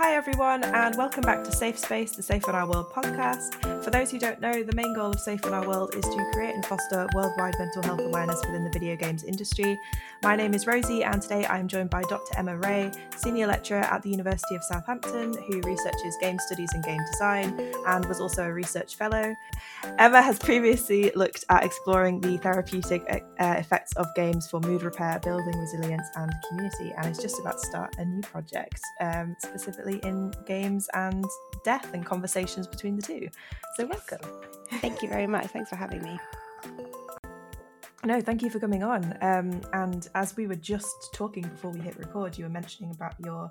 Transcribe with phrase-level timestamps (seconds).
[0.00, 3.77] Hi, everyone, and welcome back to Safe Space, the Safe in Our World podcast.
[3.88, 6.30] For those who don't know, the main goal of Safe in Our World is to
[6.34, 9.80] create and foster worldwide mental health awareness within the video games industry.
[10.22, 12.36] My name is Rosie, and today I'm joined by Dr.
[12.36, 17.00] Emma Reay, Senior Lecturer at the University of Southampton, who researches game studies and game
[17.12, 19.34] design and was also a research fellow.
[19.98, 25.18] Emma has previously looked at exploring the therapeutic uh, effects of games for mood repair,
[25.20, 29.98] building resilience, and community, and is just about to start a new project, um, specifically
[30.02, 31.24] in games and
[31.64, 33.28] death and conversations between the two.
[33.78, 34.18] So, welcome.
[34.80, 35.46] Thank you very much.
[35.46, 36.18] Thanks for having me.
[38.04, 39.16] No, thank you for coming on.
[39.20, 43.14] Um, and as we were just talking before we hit record, you were mentioning about
[43.24, 43.48] your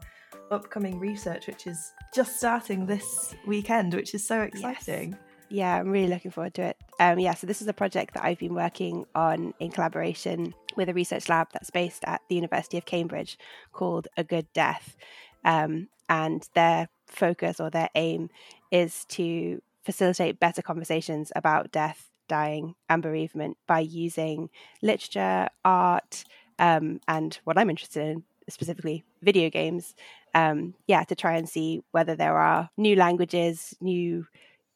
[0.52, 5.12] upcoming research, which is just starting this weekend, which is so exciting.
[5.12, 5.20] Yes.
[5.48, 6.78] Yeah, I'm really looking forward to it.
[7.00, 10.90] Um, yeah, so this is a project that I've been working on in collaboration with
[10.90, 13.40] a research lab that's based at the University of Cambridge
[13.72, 14.98] called A Good Death.
[15.46, 18.30] Um, and their focus or their aim
[18.72, 24.50] is to facilitate better conversations about death, dying, and bereavement by using
[24.82, 26.26] literature, art,
[26.60, 29.96] um, and what I'm interested in specifically video games.
[30.36, 34.28] Um, yeah, to try and see whether there are new languages, new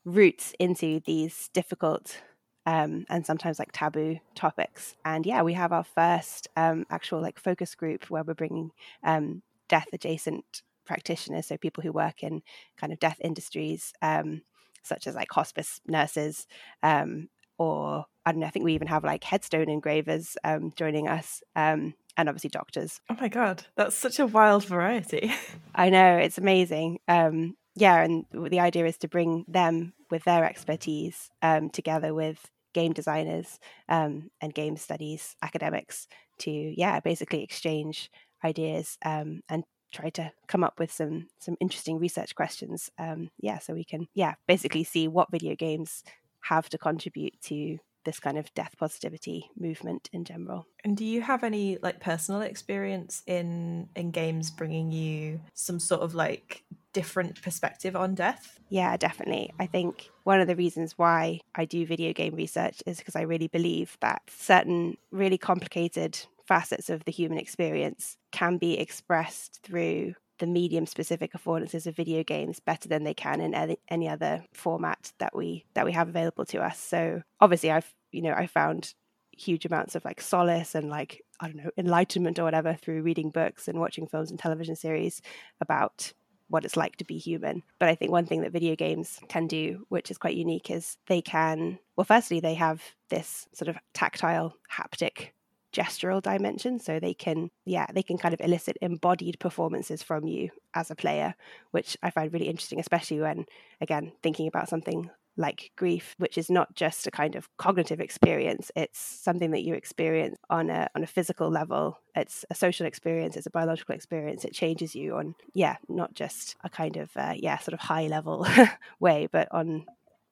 [0.06, 2.22] routes into these difficult
[2.66, 4.96] um, and sometimes like taboo topics.
[5.04, 8.72] And yeah, we have our first um, actual like focus group where we're bringing
[9.04, 12.44] um, death adjacent practitioners, so people who work in
[12.78, 14.42] kind of death industries, um,
[14.84, 16.48] such as like hospice nurses,
[16.84, 21.08] um, or I don't know, I think we even have like headstone engravers um, joining
[21.08, 21.42] us.
[21.56, 23.00] Um, and obviously doctors.
[23.10, 25.32] Oh my god, that's such a wild variety.
[25.76, 27.00] I know it's amazing.
[27.08, 32.52] Um, yeah, and the idea is to bring them with their expertise um, together with
[32.74, 33.60] game designers
[33.90, 36.08] um, and game studies academics
[36.40, 38.10] to yeah basically exchange
[38.44, 42.90] ideas um, and try to come up with some some interesting research questions.
[42.98, 46.04] Um, yeah, so we can yeah basically see what video games
[46.42, 50.66] have to contribute to this kind of death positivity movement in general.
[50.84, 56.02] And do you have any like personal experience in in games bringing you some sort
[56.02, 56.64] of like
[56.94, 58.60] different perspective on death?
[58.70, 59.54] Yeah, definitely.
[59.60, 63.22] I think one of the reasons why I do video game research is because I
[63.22, 66.20] really believe that certain really complicated
[66.52, 72.26] facets of the human experience can be expressed through the medium specific affordances of video
[72.26, 76.44] games better than they can in any other format that we that we have available
[76.44, 78.94] to us so obviously i've you know i found
[79.32, 83.30] huge amounts of like solace and like i don't know enlightenment or whatever through reading
[83.30, 85.22] books and watching films and television series
[85.62, 86.12] about
[86.50, 87.64] what it's like to be human.
[87.80, 90.98] But I think one thing that video games can do, which is quite unique, is
[91.08, 95.30] they can, well, firstly, they have this sort of tactile, haptic
[95.74, 100.50] gestural dimension so they can yeah they can kind of elicit embodied performances from you
[100.74, 101.34] as a player
[101.72, 103.46] which i find really interesting especially when
[103.80, 108.70] again thinking about something like grief which is not just a kind of cognitive experience
[108.76, 111.98] it's something that you experience on a on a physical level.
[112.16, 116.58] It's a social experience it's a biological experience it changes you on yeah not just
[116.66, 118.46] a kind of uh, yeah sort of high level
[119.00, 119.86] way but on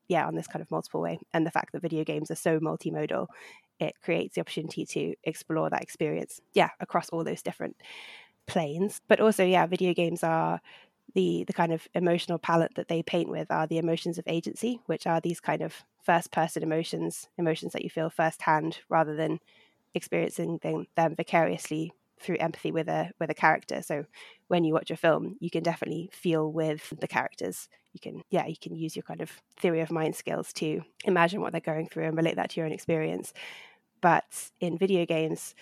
[0.09, 1.19] yeah on this kind of multiple way.
[1.33, 3.27] And the fact that video games are so multimodal
[3.79, 7.77] it creates the opportunity to explore that experience, yeah, across all those different
[8.47, 9.01] planes.
[9.07, 10.61] But also, yeah, video games are
[11.15, 14.79] the the kind of emotional palette that they paint with are the emotions of agency,
[14.85, 19.39] which are these kind of first person emotions, emotions that you feel firsthand rather than
[19.93, 23.81] experiencing them, them vicariously through empathy with a with a character.
[23.81, 24.05] So
[24.47, 27.69] when you watch a film, you can definitely feel with the characters.
[27.93, 31.41] You can yeah, you can use your kind of theory of mind skills to imagine
[31.41, 33.33] what they're going through and relate that to your own experience.
[34.01, 35.55] But in video games,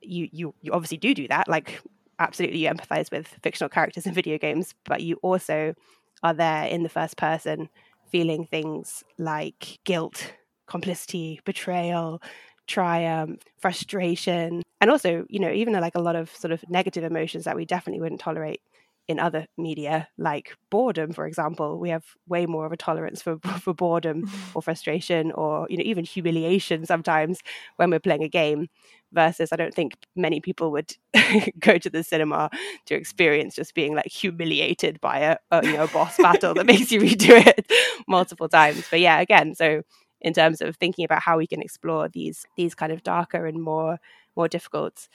[0.00, 1.48] you you you obviously do do that.
[1.48, 1.80] Like
[2.18, 5.74] absolutely, you empathize with fictional characters in video games, but you also
[6.22, 7.68] are there in the first person,
[8.10, 10.34] feeling things like guilt,
[10.66, 12.22] complicity, betrayal,
[12.66, 17.44] triumph, frustration, and also, you know, even like a lot of sort of negative emotions
[17.44, 18.60] that we definitely wouldn't tolerate
[19.08, 23.38] in other media, like boredom, for example, we have way more of a tolerance for,
[23.60, 27.40] for boredom or frustration or, you know, even humiliation sometimes
[27.76, 28.68] when we're playing a game
[29.12, 30.94] versus I don't think many people would
[31.58, 32.50] go to the cinema
[32.86, 36.90] to experience just being like humiliated by a, a you know, boss battle that makes
[36.92, 37.70] you redo it
[38.08, 38.86] multiple times.
[38.90, 39.82] But yeah, again, so
[40.20, 43.60] in terms of thinking about how we can explore these these kind of darker and
[43.62, 43.98] more
[44.36, 45.08] more difficult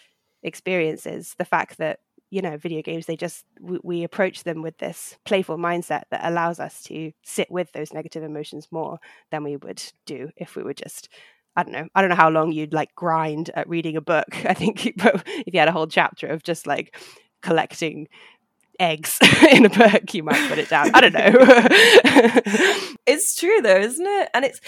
[0.44, 4.77] experiences, the fact that you know video games they just we, we, approach them with
[4.77, 9.00] this playful mindset that allows us to sit with those negative emotions more
[9.31, 11.09] than we would do if we were just
[11.56, 14.27] i don't know i don't know how long you'd like grind at reading a book
[14.45, 16.95] i think if you had a whole chapter of just like
[17.41, 18.07] collecting
[18.79, 19.19] eggs
[19.51, 20.91] in a book, you might put it down.
[20.94, 21.31] I don't know.
[23.06, 24.29] it's true though, isn't it?
[24.33, 24.62] And it's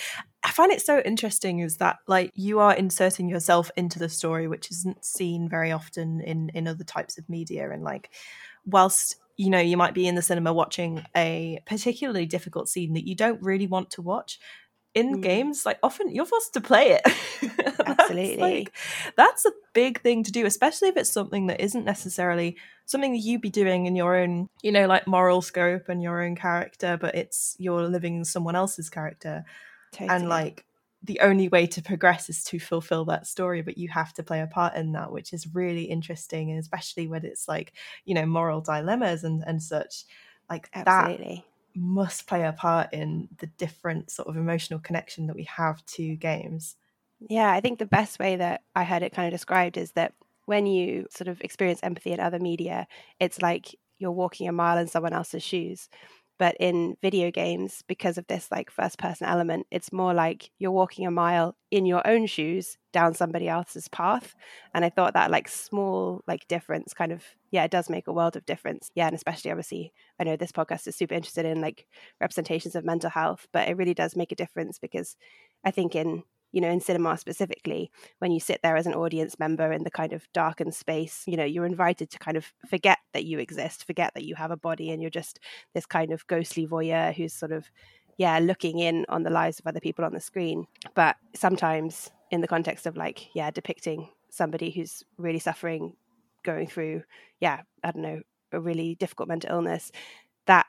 [0.43, 4.47] I find it so interesting is that like you are inserting yourself into the story,
[4.47, 7.69] which isn't seen very often in in other types of media.
[7.71, 8.09] And like,
[8.65, 13.07] whilst you know you might be in the cinema watching a particularly difficult scene that
[13.07, 14.39] you don't really want to watch,
[14.95, 15.21] in mm.
[15.21, 17.01] games, like often you're forced to play it.
[17.85, 18.35] Absolutely.
[18.35, 18.73] that's, like,
[19.15, 23.19] that's a big thing to do, especially if it's something that isn't necessarily something that
[23.19, 26.97] you'd be doing in your own, you know, like moral scope and your own character,
[26.99, 29.45] but it's you're living someone else's character.
[29.91, 30.09] Totally.
[30.09, 30.65] And like
[31.03, 34.41] the only way to progress is to fulfill that story, but you have to play
[34.41, 37.73] a part in that, which is really interesting, and especially when it's like,
[38.05, 40.05] you know, moral dilemmas and, and such.
[40.49, 41.45] Like Absolutely.
[41.75, 45.85] that must play a part in the different sort of emotional connection that we have
[45.85, 46.75] to games.
[47.29, 50.13] Yeah, I think the best way that I heard it kind of described is that
[50.45, 52.87] when you sort of experience empathy in other media,
[53.19, 55.89] it's like you're walking a mile in someone else's shoes.
[56.39, 60.71] But in video games, because of this like first person element, it's more like you're
[60.71, 64.33] walking a mile in your own shoes down somebody else's path.
[64.73, 68.13] And I thought that like small like difference kind of yeah, it does make a
[68.13, 68.89] world of difference.
[68.95, 71.85] Yeah, and especially obviously I know this podcast is super interested in like
[72.21, 75.17] representations of mental health, but it really does make a difference because
[75.63, 79.37] I think in you know, in cinema specifically, when you sit there as an audience
[79.39, 82.99] member in the kind of darkened space, you know, you're invited to kind of forget
[83.13, 85.39] that you exist, forget that you have a body, and you're just
[85.73, 87.69] this kind of ghostly voyeur who's sort of,
[88.17, 90.65] yeah, looking in on the lives of other people on the screen.
[90.95, 95.93] But sometimes, in the context of like, yeah, depicting somebody who's really suffering,
[96.43, 97.03] going through,
[97.39, 99.91] yeah, I don't know, a really difficult mental illness,
[100.45, 100.67] that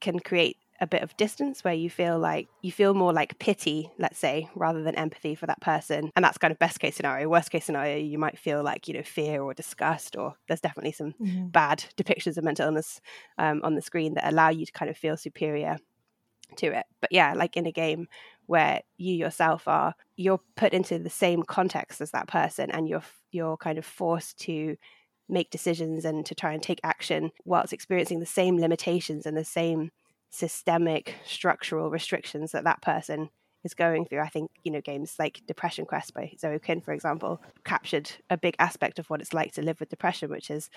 [0.00, 3.90] can create a bit of distance where you feel like you feel more like pity,
[3.98, 6.12] let's say, rather than empathy for that person.
[6.14, 7.28] And that's kind of best case scenario.
[7.28, 10.92] Worst case scenario, you might feel like, you know, fear or disgust, or there's definitely
[10.92, 11.48] some mm-hmm.
[11.48, 13.00] bad depictions of mental illness
[13.38, 15.78] um, on the screen that allow you to kind of feel superior
[16.56, 16.86] to it.
[17.00, 18.08] But yeah, like in a game
[18.46, 23.02] where you yourself are, you're put into the same context as that person and you're
[23.30, 24.76] you're kind of forced to
[25.28, 29.44] make decisions and to try and take action whilst experiencing the same limitations and the
[29.44, 29.90] same
[30.30, 33.30] systemic structural restrictions that that person
[33.64, 34.20] is going through.
[34.20, 38.36] I think, you know, games like Depression Quest by Zoe Quinn, for example, captured a
[38.36, 40.70] big aspect of what it's like to live with depression, which is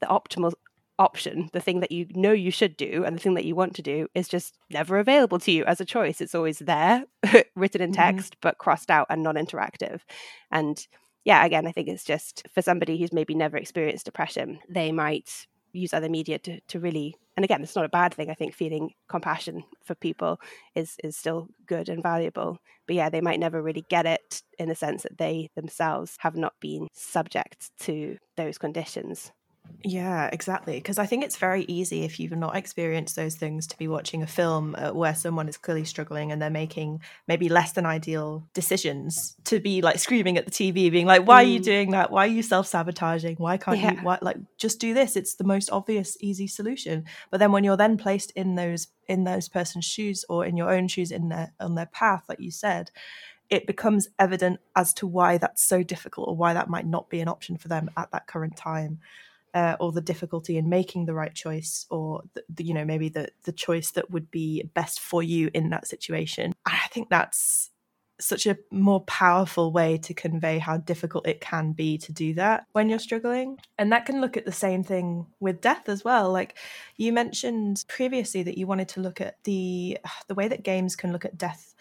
[0.00, 0.52] the optimal
[0.98, 3.74] option, the thing that you know you should do and the thing that you want
[3.74, 6.20] to do is just never available to you as a choice.
[6.20, 7.04] It's always there,
[7.56, 8.00] written in mm-hmm.
[8.00, 8.38] text, mm-hmm.
[8.42, 10.02] but crossed out and non interactive.
[10.50, 10.86] And
[11.24, 15.46] yeah, again, I think it's just for somebody who's maybe never experienced depression, they might
[15.72, 18.54] use other media to, to really and again it's not a bad thing i think
[18.54, 20.38] feeling compassion for people
[20.74, 24.68] is is still good and valuable but yeah they might never really get it in
[24.68, 29.32] the sense that they themselves have not been subject to those conditions
[29.86, 30.76] yeah, exactly.
[30.76, 34.22] Because I think it's very easy if you've not experienced those things to be watching
[34.22, 38.48] a film uh, where someone is clearly struggling and they're making maybe less than ideal
[38.54, 41.64] decisions to be like screaming at the TV, being like, "Why are you mm.
[41.64, 42.10] doing that?
[42.10, 43.36] Why are you self sabotaging?
[43.36, 43.92] Why can't yeah.
[43.92, 43.98] you?
[43.98, 45.16] Why like just do this?
[45.16, 49.24] It's the most obvious, easy solution." But then when you're then placed in those in
[49.24, 52.50] those person's shoes or in your own shoes in their on their path, like you
[52.50, 52.90] said,
[53.50, 57.20] it becomes evident as to why that's so difficult or why that might not be
[57.20, 59.00] an option for them at that current time
[59.54, 63.28] uh, or the difficulty in making the right choice or the, you know maybe the
[63.44, 66.52] the choice that would be best for you in that situation.
[66.66, 67.70] I think that's
[68.20, 72.64] such a more powerful way to convey how difficult it can be to do that
[72.72, 73.58] when you're struggling.
[73.76, 76.30] And that can look at the same thing with death as well.
[76.30, 76.56] Like
[76.96, 81.12] you mentioned previously that you wanted to look at the the way that games can
[81.12, 81.74] look at death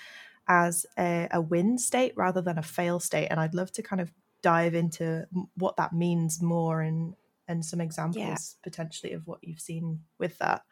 [0.48, 3.28] as a, a win state rather than a fail state.
[3.28, 4.12] And i'd love to kind of
[4.42, 5.26] dive into
[5.56, 7.16] what that means more and
[7.48, 8.38] and some examples yeah.
[8.64, 10.64] potentially of what you've seen with that.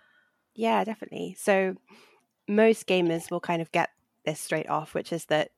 [0.56, 1.36] Yeah, definitely.
[1.40, 1.75] So
[2.48, 3.90] most gamers will kind of get
[4.25, 5.51] this straight off, which is that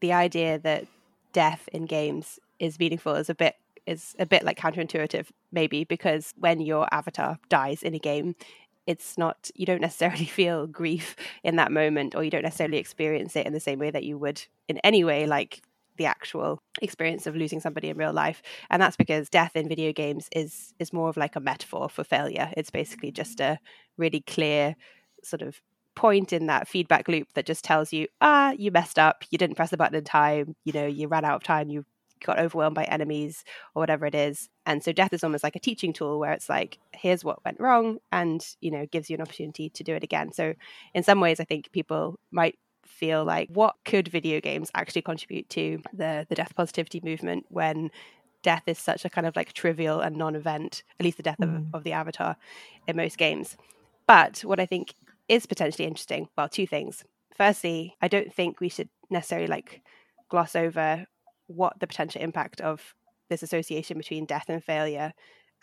[0.00, 0.86] the idea that
[1.32, 3.56] death in games is meaningful is a bit
[3.86, 8.34] is a bit like counterintuitive, maybe, because when your avatar dies in a game,
[8.86, 13.36] it's not you don't necessarily feel grief in that moment, or you don't necessarily experience
[13.36, 15.62] it in the same way that you would in any way, like
[15.96, 18.42] the actual experience of losing somebody in real life.
[18.70, 22.04] And that's because death in video games is is more of like a metaphor for
[22.04, 22.52] failure.
[22.56, 23.58] It's basically just a
[23.96, 24.76] really clear
[25.22, 25.60] sort of
[25.94, 29.24] point in that feedback loop that just tells you ah you messed up.
[29.30, 30.56] You didn't press the button in time.
[30.64, 31.70] You know you ran out of time.
[31.70, 31.84] You
[32.24, 34.48] got overwhelmed by enemies or whatever it is.
[34.64, 37.60] And so death is almost like a teaching tool where it's like here's what went
[37.60, 40.32] wrong and you know gives you an opportunity to do it again.
[40.32, 40.54] So
[40.94, 45.48] in some ways i think people might feel like what could video games actually contribute
[45.50, 47.90] to the the death positivity movement when
[48.42, 51.68] death is such a kind of like trivial and non-event at least the death Mm.
[51.68, 52.36] of, of the avatar
[52.86, 53.56] in most games
[54.06, 54.94] but what i think
[55.28, 57.04] is potentially interesting well two things
[57.36, 59.82] firstly i don't think we should necessarily like
[60.28, 61.06] gloss over
[61.46, 62.94] what the potential impact of
[63.30, 65.12] this association between death and failure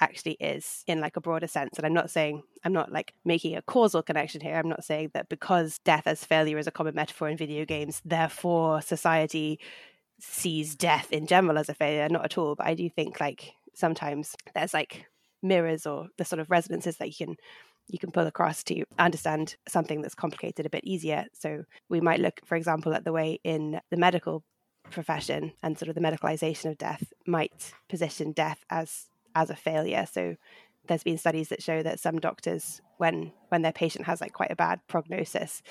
[0.01, 3.55] actually is in like a broader sense and i'm not saying i'm not like making
[3.55, 4.55] a causal connection here.
[4.55, 8.01] I'm not saying that because death as failure is a common metaphor in video games
[8.03, 9.60] therefore society
[10.20, 12.55] sees death in general as a failure not at all.
[12.55, 15.05] But i do think like sometimes there's like
[15.41, 17.36] mirrors or the sort of resonances that you can
[17.88, 21.25] you can pull across to understand something that's complicated a bit easier.
[21.34, 24.43] So we might look for example at the way in the medical
[24.91, 30.05] profession and sort of the medicalization of death might position death as as a failure.
[30.11, 30.35] So
[30.88, 34.51] there's been studies that show that some doctors, when when their patient has like quite
[34.51, 35.61] a bad prognosis,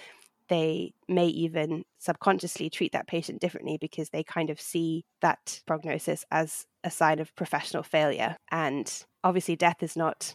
[0.48, 6.24] they may even subconsciously treat that patient differently because they kind of see that prognosis
[6.30, 8.36] as a sign of professional failure.
[8.50, 10.34] And obviously, death is not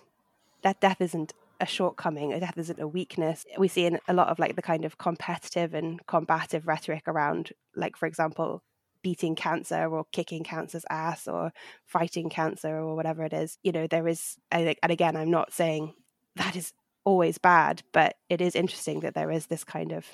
[0.63, 3.45] that death isn't a shortcoming, death isn't a weakness.
[3.57, 7.51] We see in a lot of like the kind of competitive and combative rhetoric around,
[7.75, 8.63] like for example,
[9.05, 11.53] beating cancer or kicking cancer's ass or
[11.85, 15.93] fighting cancer or whatever it is you know there is and again i'm not saying
[16.35, 20.05] that is always bad but it is interesting that there is this kind of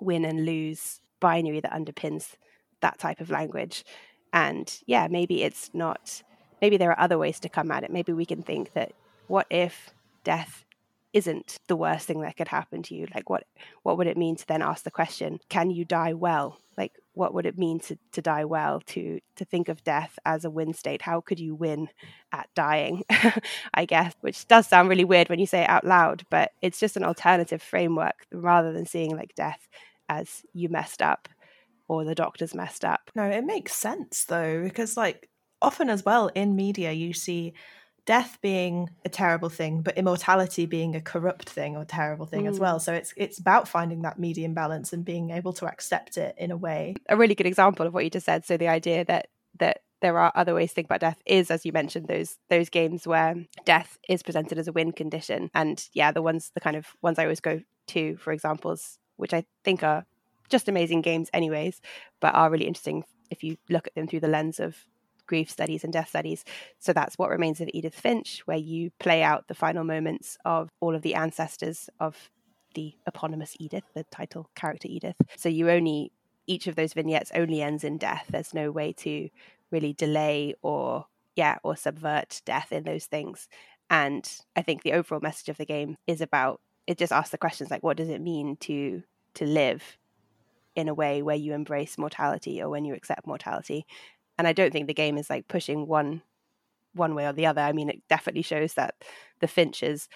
[0.00, 2.34] win and lose binary that underpins
[2.80, 3.84] that type of language.
[4.32, 6.22] And yeah maybe it's not
[6.60, 7.92] maybe there are other ways to come at it.
[7.92, 8.92] Maybe we can think that
[9.26, 9.90] what if
[10.24, 10.64] death
[11.12, 13.06] isn't the worst thing that could happen to you?
[13.14, 13.44] Like what
[13.82, 16.58] what would it mean to then ask the question can you die well?
[16.76, 20.44] Like what would it mean to, to die well to to think of death as
[20.44, 21.02] a win state?
[21.02, 21.88] How could you win
[22.32, 23.02] at dying
[23.74, 24.14] i guess?
[24.20, 27.04] Which does sound really weird when you say it out loud but it's just an
[27.04, 29.66] alternative framework rather than seeing like death
[30.08, 31.28] as you messed up
[31.88, 33.10] or the doctor's messed up.
[33.14, 35.28] No, it makes sense though, because like
[35.62, 37.54] often as well in media you see
[38.06, 42.56] death being a terrible thing, but immortality being a corrupt thing or terrible thing as
[42.56, 42.60] Mm.
[42.60, 42.78] well.
[42.80, 46.50] So it's it's about finding that medium balance and being able to accept it in
[46.50, 46.94] a way.
[47.08, 48.44] a really good example of what you just said.
[48.44, 51.64] So the idea that that there are other ways to think about death is, as
[51.66, 53.34] you mentioned, those those games where
[53.64, 55.50] death is presented as a win condition.
[55.54, 59.34] And yeah, the ones the kind of ones I always go to for examples, which
[59.34, 60.04] I think are
[60.48, 61.80] just amazing games anyways,
[62.20, 64.76] but are really interesting if you look at them through the lens of
[65.26, 66.44] grief studies and death studies.
[66.78, 70.68] So that's what remains of Edith Finch, where you play out the final moments of
[70.80, 72.30] all of the ancestors of
[72.74, 75.16] the eponymous Edith, the title character Edith.
[75.36, 76.12] So you only
[76.46, 78.26] each of those vignettes only ends in death.
[78.30, 79.28] There's no way to
[79.70, 83.48] really delay or yeah, or subvert death in those things.
[83.90, 87.38] And I think the overall message of the game is about it just asks the
[87.38, 89.02] questions like what does it mean to
[89.34, 89.98] to live
[90.74, 93.86] in a way where you embrace mortality or when you accept mortality.
[94.38, 96.22] And I don't think the game is like pushing one
[96.94, 97.60] one way or the other.
[97.60, 98.94] I mean, it definitely shows that
[99.40, 100.08] the Finches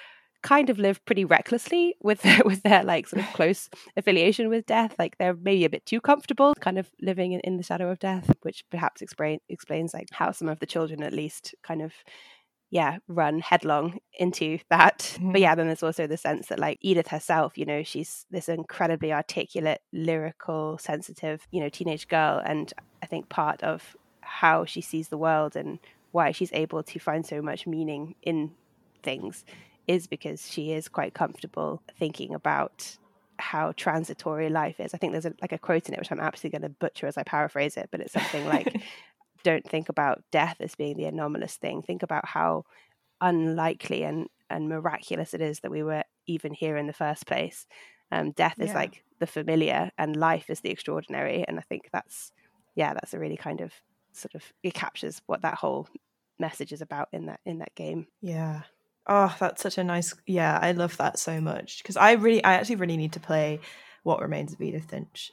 [0.42, 4.64] kind of live pretty recklessly with their, with their like sort of close affiliation with
[4.64, 4.94] death.
[4.98, 7.98] Like they're maybe a bit too comfortable, kind of living in, in the shadow of
[7.98, 11.92] death, which perhaps explain explains like how some of the children at least kind of
[12.70, 15.32] yeah run headlong into that Mhm.
[15.32, 18.48] but yeah then there's also the sense that like edith herself you know she's this
[18.48, 22.72] incredibly articulate lyrical sensitive you know teenage girl and
[23.02, 23.96] i think part of
[24.30, 25.78] how she sees the world and
[26.12, 28.52] why she's able to find so much meaning in
[29.02, 29.44] things
[29.86, 32.96] is because she is quite comfortable thinking about
[33.38, 34.94] how transitory life is.
[34.94, 37.06] I think there's a, like a quote in it which I'm absolutely going to butcher
[37.06, 38.80] as I paraphrase it, but it's something like,
[39.42, 41.82] "Don't think about death as being the anomalous thing.
[41.82, 42.64] Think about how
[43.20, 47.66] unlikely and and miraculous it is that we were even here in the first place.
[48.12, 48.74] Um, death is Yeah.
[48.74, 51.44] like the familiar, and life is the extraordinary.
[51.46, 52.32] And I think that's
[52.74, 53.72] yeah, that's a really kind of
[54.12, 55.88] sort of it captures what that whole
[56.38, 58.06] message is about in that in that game.
[58.20, 58.62] Yeah.
[59.06, 60.14] Oh, that's such a nice.
[60.26, 63.60] Yeah, I love that so much because I really, I actually really need to play
[64.02, 65.32] What Remains of Edith Finch.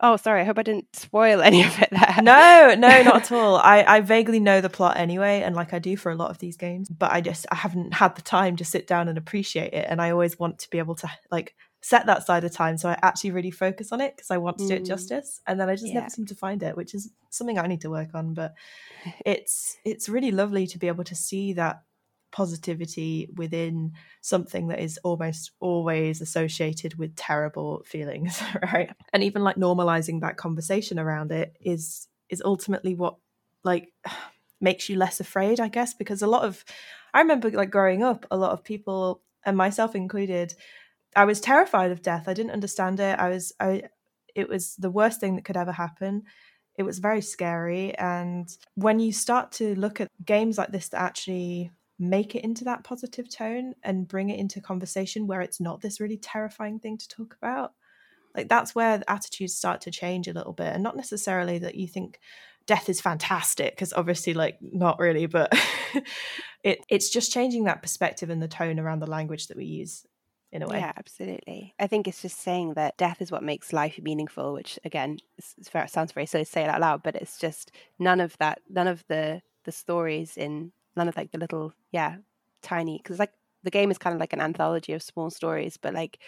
[0.00, 2.16] Oh, sorry, I hope I didn't spoil any of it there.
[2.22, 3.56] No, no, not at all.
[3.56, 6.38] I, I vaguely know the plot anyway, and like I do for a lot of
[6.38, 9.72] these games, but I just I haven't had the time to sit down and appreciate
[9.74, 12.78] it, and I always want to be able to like set that side of time
[12.78, 14.86] so I actually really focus on it because I want to do it Mm.
[14.86, 15.94] justice, and then I just Yeah.
[15.94, 18.34] never seem to find it, which is something I need to work on.
[18.34, 18.54] But
[19.26, 21.82] it's it's really lovely to be able to see that
[22.32, 29.56] positivity within something that is almost always associated with terrible feelings right and even like
[29.56, 33.16] normalizing that conversation around it is is ultimately what
[33.64, 33.92] like
[34.60, 36.64] makes you less afraid i guess because a lot of
[37.12, 40.54] i remember like growing up a lot of people and myself included
[41.16, 43.82] i was terrified of death i didn't understand it i was i
[44.34, 46.22] it was the worst thing that could ever happen
[46.76, 47.96] it was very scary.
[47.98, 52.64] And when you start to look at games like this that actually make it into
[52.64, 56.96] that positive tone and bring it into conversation where it's not this really terrifying thing
[56.98, 57.72] to talk about,
[58.34, 60.72] like that's where attitudes start to change a little bit.
[60.72, 62.18] And not necessarily that you think
[62.66, 65.52] death is fantastic, because obviously, like, not really, but
[66.64, 70.06] it, it's just changing that perspective and the tone around the language that we use
[70.52, 70.78] in a way.
[70.78, 71.74] Yeah, absolutely.
[71.78, 75.18] I think it's just saying that death is what makes life meaningful, which again
[75.86, 78.86] sounds very silly to say it out loud, but it's just none of that, none
[78.86, 82.16] of the the stories in none of like the little yeah
[82.62, 83.32] tiny because like
[83.62, 86.18] the game is kind of like an anthology of small stories, but like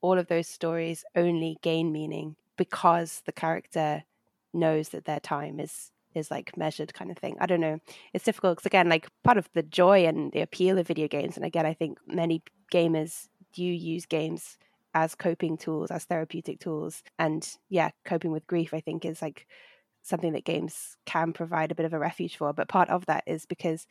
[0.00, 4.04] all of those stories only gain meaning because the character
[4.52, 7.36] knows that their time is is like measured kind of thing.
[7.40, 7.80] I don't know.
[8.12, 11.36] It's difficult because again, like part of the joy and the appeal of video games,
[11.36, 14.58] and again, I think many gamers do use games
[14.94, 17.02] as coping tools, as therapeutic tools.
[17.18, 19.46] And yeah, coping with grief, I think, is like
[20.02, 22.52] something that games can provide a bit of a refuge for.
[22.52, 23.86] But part of that is because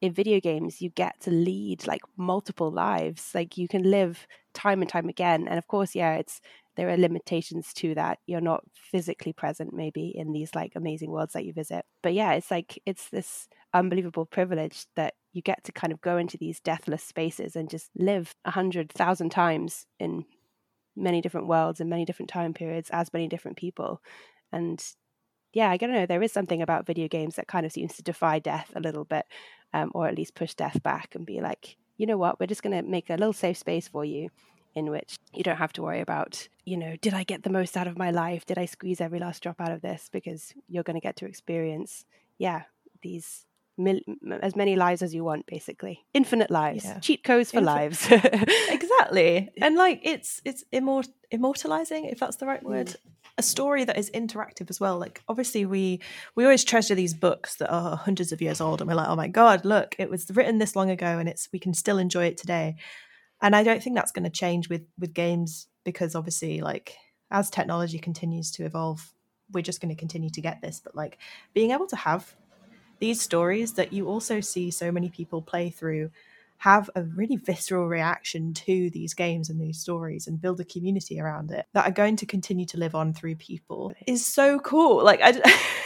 [0.00, 3.32] in video games, you get to lead like multiple lives.
[3.34, 5.48] Like you can live time and time again.
[5.48, 6.40] And of course, yeah, it's
[6.78, 8.20] there are limitations to that.
[8.28, 11.84] You're not physically present, maybe, in these like amazing worlds that you visit.
[12.04, 16.16] But yeah, it's like it's this unbelievable privilege that you get to kind of go
[16.18, 20.24] into these deathless spaces and just live a hundred thousand times in
[20.94, 24.00] many different worlds and many different time periods as many different people.
[24.52, 24.80] And
[25.52, 26.06] yeah, I don't know.
[26.06, 29.04] There is something about video games that kind of seems to defy death a little
[29.04, 29.26] bit,
[29.74, 32.62] um, or at least push death back and be like, you know what, we're just
[32.62, 34.28] going to make a little safe space for you
[34.78, 37.76] in which you don't have to worry about, you know, did I get the most
[37.76, 38.46] out of my life?
[38.46, 40.08] Did I squeeze every last drop out of this?
[40.10, 42.04] Because you're going to get to experience,
[42.38, 42.62] yeah,
[43.02, 43.46] these
[43.78, 44.00] mil-
[44.42, 46.04] as many lives as you want, basically.
[46.12, 46.98] Infinite lives, yeah.
[46.98, 48.06] cheat codes for lives.
[48.10, 52.88] exactly, and like it's it's immort- immortalizing, if that's the right word.
[52.88, 52.96] Mm.
[53.36, 54.98] A story that is interactive as well.
[54.98, 56.00] Like obviously, we
[56.34, 59.16] we always treasure these books that are hundreds of years old, and we're like, oh
[59.16, 62.26] my god, look, it was written this long ago, and it's we can still enjoy
[62.26, 62.76] it today.
[63.40, 66.96] And I don't think that's going to change with with games because obviously, like
[67.30, 69.12] as technology continues to evolve,
[69.52, 70.80] we're just going to continue to get this.
[70.82, 71.18] But like
[71.54, 72.34] being able to have
[72.98, 76.10] these stories that you also see so many people play through
[76.58, 81.20] have a really visceral reaction to these games and these stories and build a community
[81.20, 85.04] around it that are going to continue to live on through people is so cool
[85.04, 85.32] like i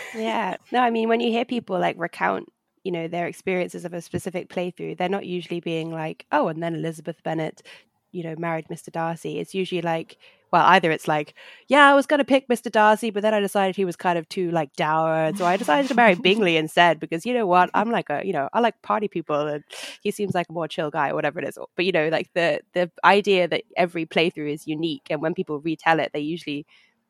[0.16, 2.48] yeah no i mean when you hear people like recount
[2.84, 6.62] you know their experiences of a specific playthrough they're not usually being like oh and
[6.62, 7.62] then elizabeth bennet
[8.10, 10.18] you know married mr darcy it's usually like
[10.52, 11.34] well, either it's like,
[11.66, 12.70] yeah, I was going to pick Mr.
[12.70, 15.34] Darcy, but then I decided he was kind of too like dour.
[15.34, 17.70] So I decided to marry Bingley instead because you know what?
[17.72, 19.64] I'm like a, you know, I like party people and
[20.02, 21.58] he seems like a more chill guy or whatever it is.
[21.74, 25.58] But you know, like the, the idea that every playthrough is unique and when people
[25.58, 26.66] retell it, they usually,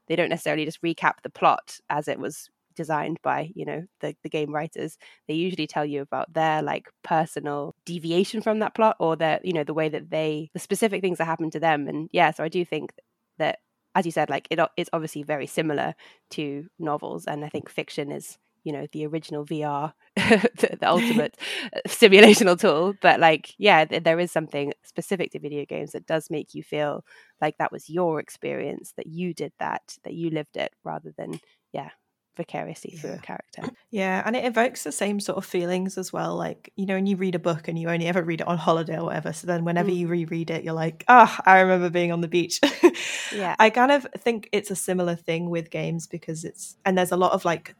[0.06, 4.14] they don't necessarily just recap the plot as it was designed by you know the,
[4.22, 4.96] the game writers
[5.28, 9.52] they usually tell you about their like personal deviation from that plot or their you
[9.52, 11.88] know the way that they the specific things that happen to them.
[11.88, 12.92] And yeah so i do think
[13.38, 13.58] that
[13.94, 15.94] as you said like it, it's obviously very similar
[16.30, 21.36] to novels and i think fiction is you know the original vr the, the, ultimate
[21.72, 22.94] uh, simulational tool.
[23.00, 26.62] But like yeah th- there is something specific to video games that does make you
[26.62, 27.04] feel
[27.40, 31.40] like that was your experience that you did that that you lived it rather than
[31.72, 31.90] yeah
[32.36, 33.62] vicariously through a character.
[33.94, 36.34] Yeah, and it evokes the same sort of feelings as well.
[36.34, 38.56] Like, you know, when you read a book and you only ever read it on
[38.56, 39.34] holiday or whatever.
[39.34, 39.96] So then whenever mm.
[39.96, 42.58] you reread it, you're like, ah, oh, I remember being on the beach.
[43.34, 43.54] yeah.
[43.58, 47.18] I kind of think it's a similar thing with games because it's, and there's a
[47.18, 47.74] lot of like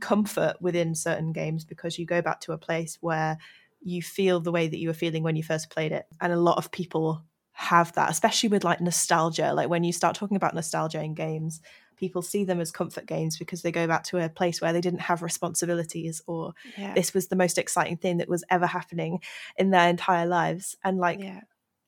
[0.00, 3.38] comfort within certain games because you go back to a place where
[3.80, 6.04] you feel the way that you were feeling when you first played it.
[6.20, 9.52] And a lot of people have that, especially with like nostalgia.
[9.54, 11.60] Like when you start talking about nostalgia in games,
[11.98, 14.80] people see them as comfort games because they go back to a place where they
[14.80, 16.94] didn't have responsibilities or yeah.
[16.94, 19.20] this was the most exciting thing that was ever happening
[19.56, 21.40] in their entire lives and like yeah.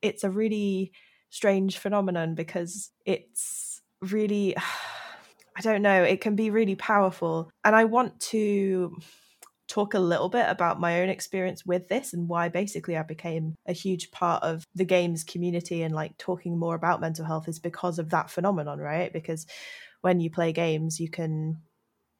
[0.03, 0.93] it's a really
[1.31, 4.57] strange phenomenon because it's really
[5.57, 7.51] I don't know, it can be really powerful.
[7.65, 8.97] And I want to
[9.71, 13.57] talk a little bit about my own experience with this and why basically I became
[13.67, 17.61] a huge part of the games community and like talking more about mental health is
[17.61, 19.13] because of that phenomenon, right?
[19.13, 19.47] Because
[20.03, 21.59] when you play games, you can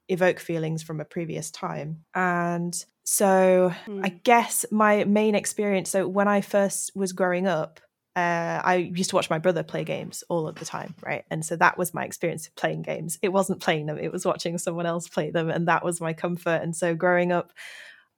[0.07, 2.03] evoke feelings from a previous time.
[2.13, 4.05] And so mm.
[4.05, 4.17] I hmm.
[4.23, 7.79] guess my main experience, so when I first was growing up,
[8.15, 11.23] uh, I used to watch my brother play games all of the time, right?
[11.31, 13.17] And so that was my experience of playing games.
[13.21, 16.11] It wasn't playing them; it was watching someone else play them, and that was my
[16.11, 16.61] comfort.
[16.61, 17.53] And so growing up,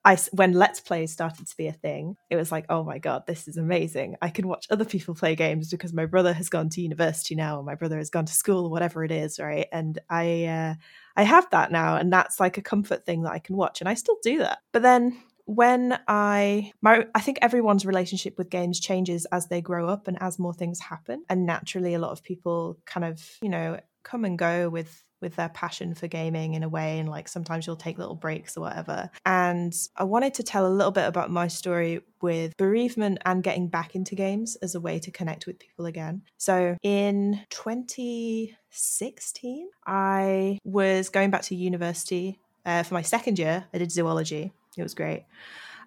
[0.05, 3.25] I when Let's Play started to be a thing, it was like, oh my god,
[3.25, 4.15] this is amazing!
[4.21, 7.59] I can watch other people play games because my brother has gone to university now,
[7.59, 9.67] or my brother has gone to school, whatever it is, right?
[9.71, 10.75] And I, uh,
[11.15, 13.89] I have that now, and that's like a comfort thing that I can watch, and
[13.89, 14.59] I still do that.
[14.71, 19.87] But then when I my I think everyone's relationship with games changes as they grow
[19.89, 23.49] up and as more things happen, and naturally, a lot of people kind of you
[23.49, 27.27] know come and go with with their passion for gaming in a way and like
[27.27, 29.09] sometimes you'll take little breaks or whatever.
[29.25, 33.69] And i wanted to tell a little bit about my story with bereavement and getting
[33.69, 36.21] back into games as a way to connect with people again.
[36.37, 43.65] So in 2016 i was going back to university uh, for my second year.
[43.73, 44.53] I did zoology.
[44.77, 45.25] It was great.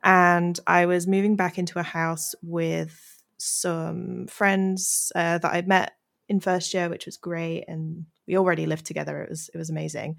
[0.02, 5.92] And i was moving back into a house with some friends uh, that i'd met
[6.28, 9.22] in first year which was great and we already lived together.
[9.22, 10.16] It was it was amazing.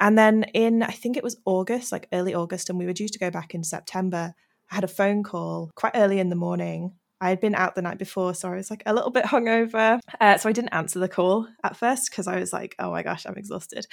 [0.00, 3.08] And then in I think it was August, like early August, and we were due
[3.08, 4.34] to go back in September.
[4.70, 6.94] I had a phone call quite early in the morning.
[7.20, 9.98] I had been out the night before, so I was like a little bit hungover.
[10.20, 13.02] Uh, so I didn't answer the call at first because I was like, oh my
[13.02, 13.86] gosh, I'm exhausted.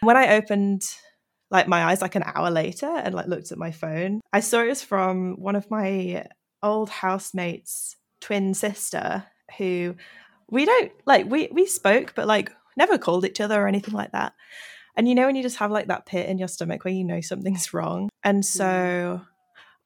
[0.00, 0.82] When I opened
[1.50, 4.62] like my eyes like an hour later and like looked at my phone, I saw
[4.62, 6.26] it was from one of my
[6.62, 9.24] old housemates' twin sister
[9.56, 9.94] who
[10.50, 14.12] we don't like we we spoke, but like never called each other or anything like
[14.12, 14.34] that.
[14.96, 17.04] And you know when you just have like that pit in your stomach where you
[17.04, 18.08] know something's wrong.
[18.24, 19.26] And so mm.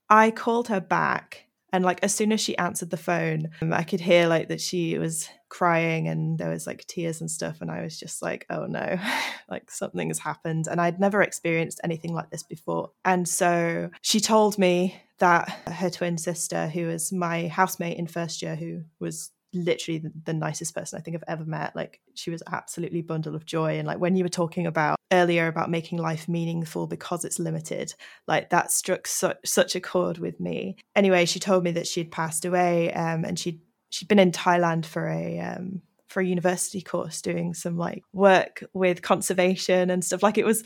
[0.08, 3.82] I called her back and like as soon as she answered the phone, um, I
[3.82, 7.70] could hear like that she was crying and there was like tears and stuff and
[7.70, 8.98] I was just like, "Oh no.
[9.50, 12.90] like something has happened." And I'd never experienced anything like this before.
[13.06, 18.42] And so she told me that her twin sister who was my housemate in first
[18.42, 21.76] year who was literally the, nicest person I think I've ever met.
[21.76, 23.78] Like she was absolutely bundle of joy.
[23.78, 27.94] And like when you were talking about earlier about making life meaningful because it's limited,
[28.26, 30.76] like that struck su- such a chord with me.
[30.96, 33.60] Anyway, she told me that she'd passed away um, and she'd
[33.90, 38.62] she'd been in Thailand for a um, for a university course doing some like work
[38.74, 40.62] with conservation and stuff like it was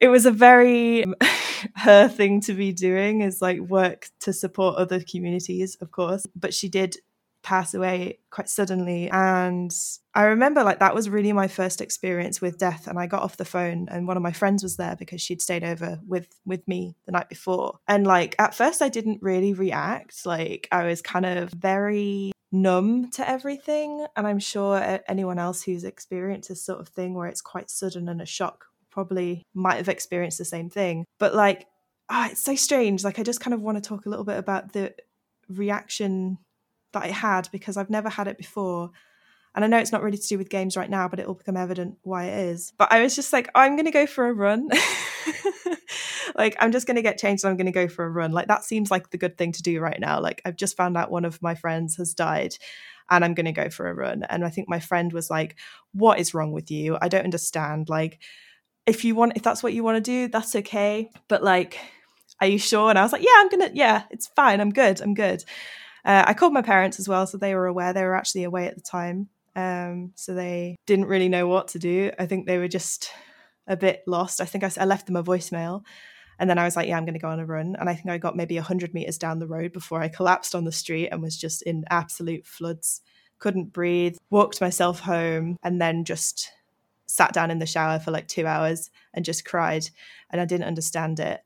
[0.00, 1.04] it was a very
[1.74, 6.54] her thing to be doing is like work to support other communities of course but
[6.54, 6.96] she did
[7.46, 9.08] pass away quite suddenly.
[9.08, 9.72] And
[10.16, 12.88] I remember like that was really my first experience with death.
[12.88, 15.40] And I got off the phone and one of my friends was there because she'd
[15.40, 17.78] stayed over with with me the night before.
[17.86, 20.26] And like at first I didn't really react.
[20.26, 24.04] Like I was kind of very numb to everything.
[24.16, 28.08] And I'm sure anyone else who's experienced this sort of thing where it's quite sudden
[28.08, 31.04] and a shock probably might have experienced the same thing.
[31.20, 31.68] But like,
[32.10, 33.04] oh, it's so strange.
[33.04, 34.94] Like I just kind of want to talk a little bit about the
[35.48, 36.38] reaction
[36.96, 38.90] that I had because I've never had it before.
[39.54, 41.34] And I know it's not really to do with games right now, but it will
[41.34, 42.72] become evident why it is.
[42.76, 44.68] But I was just like, I'm going to go for a run.
[46.36, 48.32] like, I'm just going to get changed and I'm going to go for a run.
[48.32, 50.20] Like, that seems like the good thing to do right now.
[50.20, 52.56] Like, I've just found out one of my friends has died
[53.10, 54.24] and I'm going to go for a run.
[54.24, 55.56] And I think my friend was like,
[55.92, 56.98] What is wrong with you?
[57.00, 57.88] I don't understand.
[57.88, 58.18] Like,
[58.84, 61.10] if you want, if that's what you want to do, that's okay.
[61.28, 61.78] But like,
[62.40, 62.90] are you sure?
[62.90, 64.60] And I was like, Yeah, I'm going to, yeah, it's fine.
[64.60, 65.00] I'm good.
[65.00, 65.44] I'm good.
[66.06, 67.92] Uh, I called my parents as well, so they were aware.
[67.92, 71.80] They were actually away at the time, um, so they didn't really know what to
[71.80, 72.12] do.
[72.16, 73.10] I think they were just
[73.66, 74.40] a bit lost.
[74.40, 75.82] I think I, I left them a voicemail,
[76.38, 77.94] and then I was like, "Yeah, I'm going to go on a run." And I
[77.94, 81.08] think I got maybe hundred meters down the road before I collapsed on the street
[81.08, 83.02] and was just in absolute floods.
[83.40, 84.16] Couldn't breathe.
[84.30, 86.52] Walked myself home, and then just
[87.06, 89.90] sat down in the shower for like two hours and just cried,
[90.30, 91.40] and I didn't understand it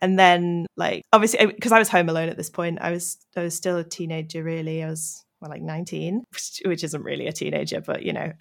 [0.00, 3.42] and then like obviously because I was home alone at this point, I was I
[3.42, 4.42] was still a teenager.
[4.42, 8.32] Really, I was well, like 19, which, which isn't really a teenager, but you know,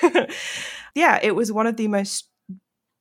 [0.94, 2.29] yeah, it was one of the most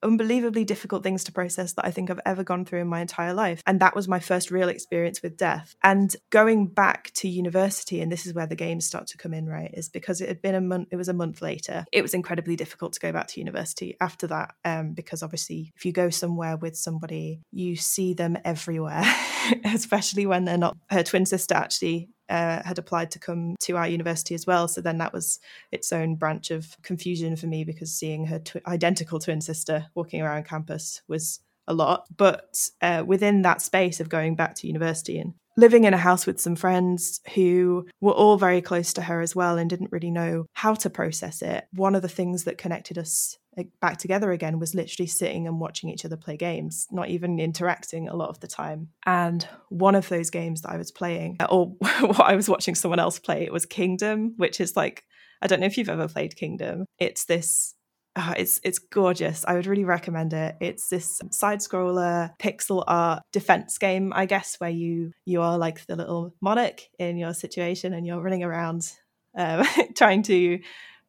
[0.04, 3.34] unbelievably difficult things to process that I think I've ever gone through in my entire
[3.34, 3.62] life.
[3.66, 5.76] And that was my first real experience with death.
[5.84, 9.48] And going back to university, and this is where the games start to come in,
[9.48, 9.72] right?
[9.74, 11.86] Is because it had been a month, it was a month later.
[11.92, 14.56] It was incredibly difficult to go back to university after that.
[14.66, 19.04] Um, because obviously, if you go somewhere with somebody, you see them everywhere,
[19.66, 20.78] especially when they're not.
[20.90, 24.68] Her twin sister actually uh, had applied to come to our university as well.
[24.68, 25.40] So then that was
[25.72, 30.22] its own branch of confusion for me because seeing her tw- identical twin sister walking
[30.22, 32.06] around campus was a lot.
[32.16, 36.26] But uh, within that space of going back to university and living in a house
[36.26, 40.12] with some friends who were all very close to her as well and didn't really
[40.12, 43.38] know how to process it, one of the things that connected us
[43.82, 48.08] back together again was literally sitting and watching each other play games, not even interacting
[48.08, 48.90] a lot of the time.
[49.06, 51.68] And one of those games that I was playing, or
[52.00, 55.04] what I was watching someone else play, it was Kingdom, which is like,
[55.42, 56.86] I don't know if you've ever played Kingdom.
[57.00, 57.76] It's this
[58.16, 59.46] Oh, it's it's gorgeous.
[59.48, 60.56] I would really recommend it.
[60.60, 65.86] It's this side scroller pixel art defense game, I guess, where you you are like
[65.86, 68.92] the little monarch in your situation and you're running around
[69.38, 70.60] um, trying to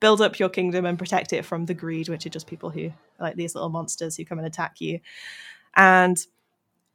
[0.01, 2.93] build up your kingdom and protect it from the greed, which are just people who
[3.19, 5.01] like these little monsters who come and attack you.
[5.77, 6.19] And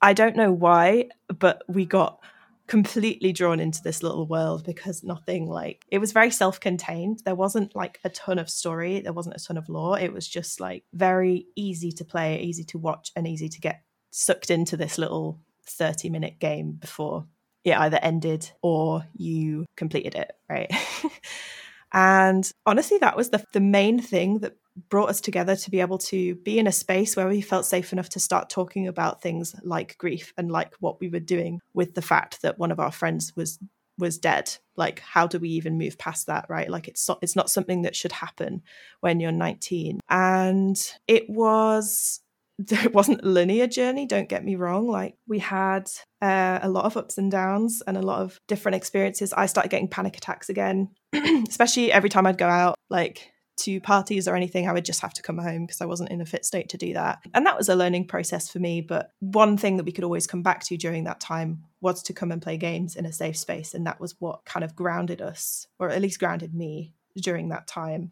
[0.02, 2.20] I don't know why, but we got
[2.68, 7.22] completely drawn into this little world because nothing like it was very self-contained.
[7.24, 9.02] There wasn't like a ton of story.
[9.02, 10.00] There wasn't a ton of lore.
[10.00, 13.84] It was just like very easy to play easy to watch and easy to get
[14.10, 17.26] sucked into this little 30 minute game before
[17.64, 20.72] it either ended or you completed it right
[21.96, 24.56] and honestly that was the the main thing that
[24.90, 27.94] brought us together to be able to be in a space where we felt safe
[27.94, 31.96] enough to start talking about things like grief and like what we were doing with
[31.96, 33.58] the fact that one of our friends was
[33.98, 34.54] was dead.
[34.76, 36.70] Like how do we even move past that right?
[36.70, 38.62] Like it's not, it's not something that should happen
[39.00, 40.78] when you're 19 and
[41.08, 42.20] it was
[42.72, 45.90] it wasn't a linear journey don't get me wrong like we had
[46.22, 49.70] uh, a lot of ups and downs and a lot of different experiences i started
[49.70, 50.90] getting panic attacks again
[51.50, 55.14] especially every time i'd go out like to parties or anything, I would just have
[55.14, 57.20] to come home because I wasn't in a fit state to do that.
[57.34, 58.82] And that was a learning process for me.
[58.82, 62.14] But one thing that we could always come back to during that time was to
[62.14, 63.74] come and play games in a safe space.
[63.74, 67.68] And that was what kind of grounded us, or at least grounded me during that
[67.68, 68.12] time.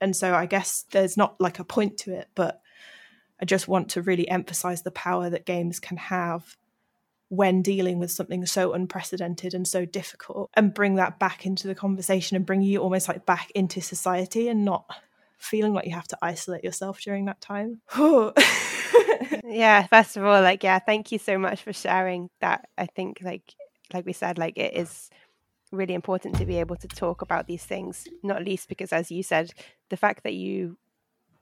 [0.00, 2.60] And so I guess there's not like a point to it, but
[3.40, 6.56] I just want to really emphasize the power that games can have
[7.28, 11.74] when dealing with something so unprecedented and so difficult and bring that back into the
[11.74, 14.86] conversation and bring you almost like back into society and not
[15.38, 17.80] feeling like you have to isolate yourself during that time.
[19.44, 22.68] yeah, first of all, like yeah, thank you so much for sharing that.
[22.78, 23.54] I think like
[23.92, 25.10] like we said, like it is
[25.72, 29.22] really important to be able to talk about these things, not least because as you
[29.22, 29.52] said,
[29.90, 30.76] the fact that you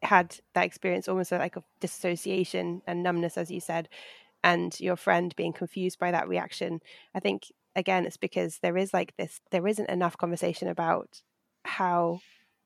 [0.03, 3.89] had that experience almost like a dissociation and numbness, as you said,
[4.45, 6.81] and your friend being confused by that reaction
[7.15, 11.23] i think again it's because there is like this there isn't enough conversation about
[11.65, 12.21] how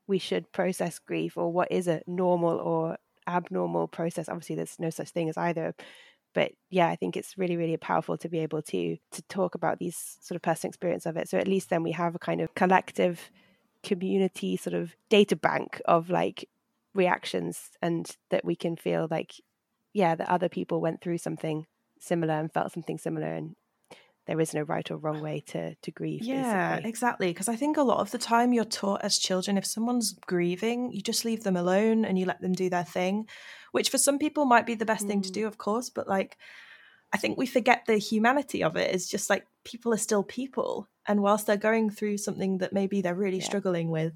[0.07, 2.97] we should process grief or what is a normal or
[3.27, 4.29] abnormal process.
[4.29, 5.75] Obviously there's no such thing as either
[6.33, 9.79] but yeah i think it's really really powerful to be able to to talk about
[9.79, 11.29] these sort of personal experience of it.
[11.29, 13.29] So at least then we have a kind of collective
[13.83, 16.49] community sort of data bank of like
[16.97, 19.33] reactions and that we can feel like
[19.93, 21.65] yeah, that other people went through something
[21.99, 23.55] similar and felt something similar and
[24.27, 26.21] there is no right or wrong way to to grieve.
[26.21, 26.89] Yeah, basically.
[26.89, 27.27] exactly.
[27.29, 30.91] Because I think a lot of the time you're taught as children, if someone's grieving,
[30.91, 33.27] you just leave them alone and you let them do their thing,
[33.71, 35.07] which for some people might be the best mm.
[35.07, 35.33] thing to mm.
[35.33, 35.89] do, of course.
[35.89, 36.37] But like,
[37.13, 38.93] I think we forget the humanity of it.
[38.93, 43.01] It's just like people are still people, and whilst they're going through something that maybe
[43.01, 43.45] they're really yeah.
[43.45, 44.13] struggling with,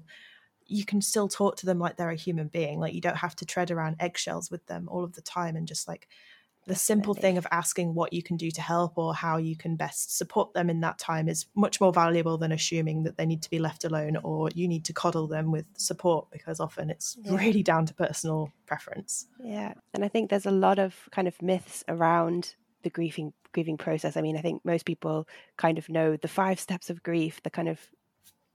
[0.66, 2.78] you can still talk to them like they're a human being.
[2.78, 5.66] Like you don't have to tread around eggshells with them all of the time and
[5.66, 6.08] just like
[6.66, 9.74] the simple thing of asking what you can do to help or how you can
[9.74, 13.42] best support them in that time is much more valuable than assuming that they need
[13.42, 17.16] to be left alone or you need to coddle them with support because often it's
[17.22, 17.34] yeah.
[17.34, 19.26] really down to personal preference.
[19.42, 19.74] Yeah.
[19.92, 24.16] And I think there's a lot of kind of myths around the grieving grieving process.
[24.16, 27.50] I mean, I think most people kind of know the five steps of grief, the
[27.50, 27.80] kind of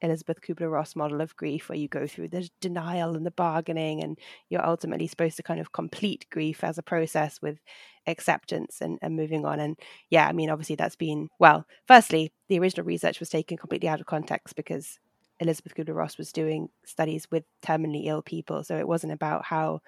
[0.02, 4.18] Elisabeth Kübler-Ross model of grief, where you go through the denial and the bargaining, and
[4.50, 7.60] you're ultimately supposed to kind of complete grief as a process with
[8.06, 9.60] acceptance and, and moving on.
[9.60, 9.78] And
[10.10, 14.00] yeah, I mean, obviously, that's been, well, firstly, the original research was taken completely out
[14.00, 15.00] of context because
[15.40, 18.64] Elisabeth Kübler-Ross was doing studies with terminally ill people.
[18.64, 19.82] So it wasn't about how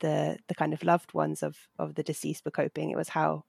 [0.00, 2.90] the the kind of loved ones of of the deceased were coping.
[2.90, 3.44] It was how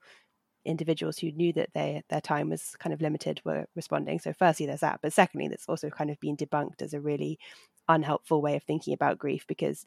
[0.66, 4.18] individuals who knew that they, their time was kind of limited were responding.
[4.18, 5.00] So, firstly, there's that.
[5.02, 7.38] But secondly, that's also kind of been debunked as a really
[7.88, 9.84] unhelpful way of thinking about grief because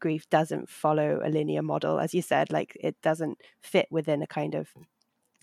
[0.00, 1.98] grief doesn't follow a linear model.
[1.98, 4.68] As you said, like it doesn't fit within a kind of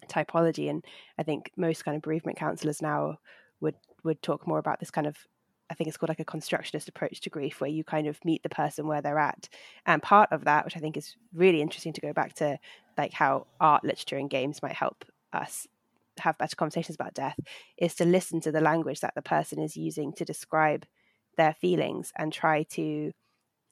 [0.08, 0.70] typology.
[0.70, 0.86] And
[1.18, 3.20] I think most kind of bereavement counselors now
[3.60, 5.18] would would talk more about this kind of
[5.72, 8.44] I think it's called like a constructionist approach to grief, where you kind of meet
[8.44, 9.48] the person where they're at.
[9.86, 12.60] And part of that, which I think is really interesting to go back to,
[12.98, 15.68] like how art, literature, and games might help us
[16.20, 17.40] have better conversations about death,
[17.78, 20.86] is to listen to the language that the person is using to describe
[21.38, 23.14] their feelings and try to,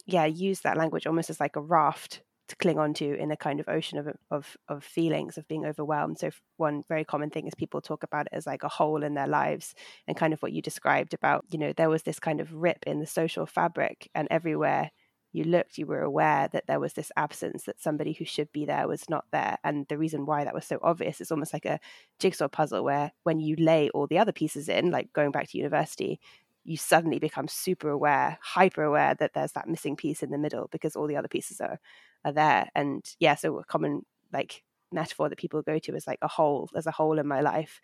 [0.06, 3.38] yeah, use that language almost as like a raft to cling on to in a
[3.38, 6.20] kind of ocean of, of of feelings of being overwhelmed.
[6.20, 9.14] So one very common thing is people talk about it as like a hole in
[9.14, 9.74] their lives,
[10.08, 12.84] and kind of what you described about you know there was this kind of rip
[12.86, 14.92] in the social fabric, and everywhere
[15.32, 18.66] you looked, you were aware that there was this absence, that somebody who should be
[18.66, 19.58] there was not there.
[19.64, 21.80] And the reason why that was so obvious is almost like a
[22.20, 25.58] jigsaw puzzle where when you lay all the other pieces in, like going back to
[25.58, 26.20] university,
[26.64, 30.68] you suddenly become super aware, hyper aware that there's that missing piece in the middle
[30.72, 31.80] because all the other pieces are
[32.26, 32.70] are there.
[32.76, 36.70] And yeah, so a common like metaphor that people go to is like a hole.
[36.74, 37.82] There's a hole in my life.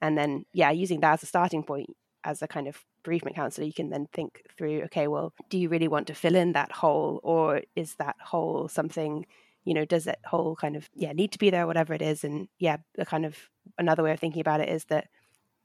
[0.00, 1.90] And then yeah, using that as a starting point,
[2.24, 5.68] as a kind of bereavement counselor, you can then think through, okay, well, do you
[5.68, 9.24] really want to fill in that hole, or is that hole something?
[9.64, 12.24] You know, does that hole kind of yeah need to be there, whatever it is?
[12.24, 13.36] And yeah, the kind of
[13.78, 15.08] another way of thinking about it is that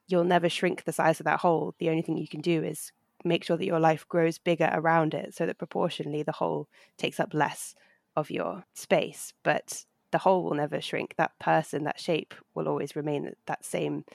[0.07, 1.75] you'll never shrink the size of that hole.
[1.79, 2.91] The only thing you can do is
[3.25, 7.19] make sure that your life grows bigger around it so that proportionally the hole takes
[7.19, 7.73] up less
[8.15, 9.33] of your space.
[9.43, 11.15] But the hole will never shrink.
[11.17, 14.05] That person, that shape will always remain that same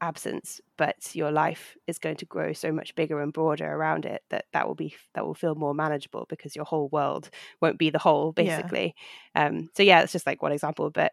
[0.00, 4.22] absence but your life is going to grow so much bigger and broader around it
[4.30, 7.90] that that will be that will feel more manageable because your whole world won't be
[7.90, 8.94] the whole basically
[9.34, 9.46] yeah.
[9.46, 11.12] um so yeah it's just like one example but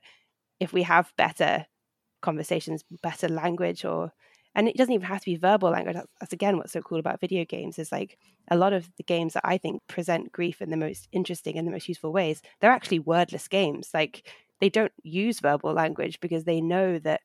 [0.59, 1.65] if we have better
[2.21, 4.12] conversations better language or
[4.56, 5.96] and it doesn't even have to be verbal language.
[5.96, 8.18] That's, that's, again what's so cool about video games is like
[8.50, 11.68] a lot of the games that i think present grief in the most interesting and
[11.68, 13.89] the most useful ways they're actually wordless games.
[13.94, 14.28] Like
[14.60, 17.22] they don't use verbal language because they know that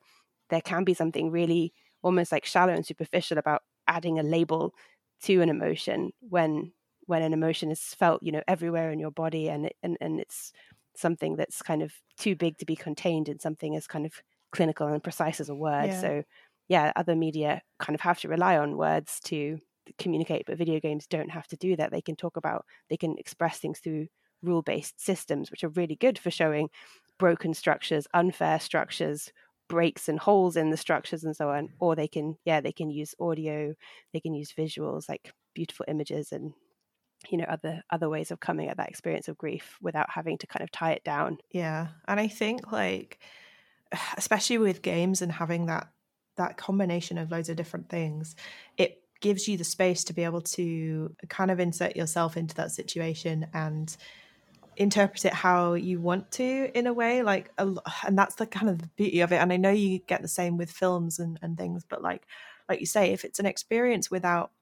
[0.51, 4.75] there can be something really almost like shallow and superficial about adding a label
[5.23, 6.73] to an emotion when
[7.07, 10.53] when an emotion is felt you know everywhere in your body and and and it's
[10.97, 14.13] something that's kind of too big to be contained in something as kind of
[14.51, 15.87] clinical and precise as a word.
[15.87, 16.01] Yeah.
[16.01, 16.23] so
[16.69, 19.59] yeah other media kind of have to rely on words to
[19.97, 21.91] communicate but video games don't have to do that.
[21.91, 24.09] They can talk about they can express things through
[24.43, 26.69] rule based systems which are really good for showing
[27.19, 29.33] broken structures unfair structures
[29.69, 31.71] breaks and holes in the structures and so on.
[31.81, 33.75] Or they can yeah they can use audio
[34.13, 36.53] they can use visuals like beautiful images and
[37.31, 40.47] you know other other ways of coming at that experience of grief without having to
[40.47, 41.39] kind of tie it down.
[41.51, 43.19] Yeah and i think like
[44.17, 45.89] especially with games and having that
[46.39, 48.35] that combination of loads of different things
[48.77, 52.71] it gives you the space to be able to kind of insert yourself into that
[52.71, 53.97] situation and
[54.77, 58.79] interpret it how you want to in a way like and that's the kind of
[58.79, 59.37] the beauty of it.
[59.37, 62.23] And i know you get the same with films and, and things but like
[62.69, 64.53] like you say if it's an experience without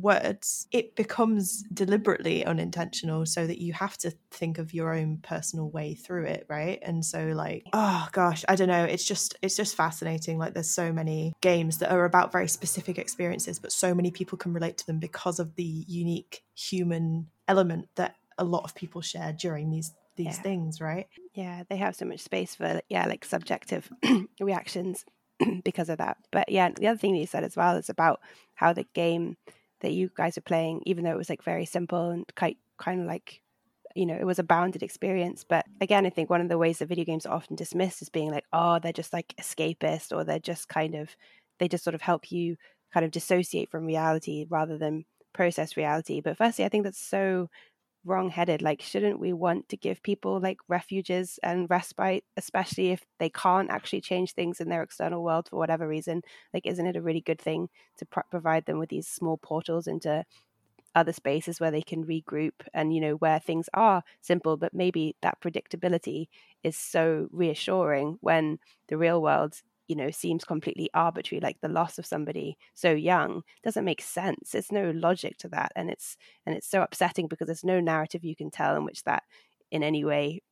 [0.00, 5.70] words it becomes deliberately unintentional so that you have to think of your own personal
[5.70, 9.56] way through it right and so like oh gosh i don't know it's just it's
[9.56, 13.94] just fascinating like there's so many games that are about very specific experiences but so
[13.94, 18.64] many people can relate to them because of the unique human element that a lot
[18.64, 20.42] of people share during these these yeah.
[20.42, 21.06] things, right?
[21.34, 23.90] Yeah, they have so much space for yeah, like subjective
[24.40, 25.04] reactions
[25.64, 26.18] because of that.
[26.30, 28.20] But yeah, the other thing that you said as well is about
[28.54, 29.36] how the game
[29.80, 33.00] that you guys are playing, even though it was like very simple and quite kind
[33.00, 33.40] of like
[33.94, 35.44] you know, it was a bounded experience.
[35.48, 38.08] But again, I think one of the ways that video games are often dismissed is
[38.08, 41.16] being like, oh, they're just like escapist or they're just kind of,
[41.58, 42.56] they just sort of help you
[42.92, 46.20] kind of dissociate from reality rather than process reality.
[46.20, 47.48] But firstly, I think that's so
[48.04, 53.28] wrong-headed like shouldn't we want to give people like refuges and respite especially if they
[53.28, 56.22] can't actually change things in their external world for whatever reason?
[56.54, 59.86] Like isn't it a really good thing to pro- provide them with these small portals
[59.86, 60.24] into
[60.94, 65.14] other spaces where they can regroup and you know where things are simple but maybe
[65.22, 66.26] that predictability
[66.64, 68.58] is so reassuring when
[68.88, 69.54] the real world
[69.90, 74.52] you know seems completely arbitrary like the loss of somebody so young doesn't make sense.
[74.52, 78.24] There's no logic to that and it's and it's so upsetting because there's no narrative
[78.24, 79.24] you can tell in which that
[79.72, 80.42] in any way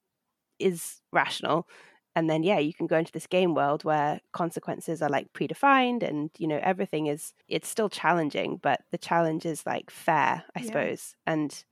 [0.59, 1.69] is rational.
[2.17, 6.03] And then yeah you can go into this game world where consequences are like predefined
[6.03, 10.61] and you know everything is it's still challenging but the challenge is like fair i
[10.61, 10.67] yeah.
[10.67, 11.15] suppose.
[11.29, 11.65] And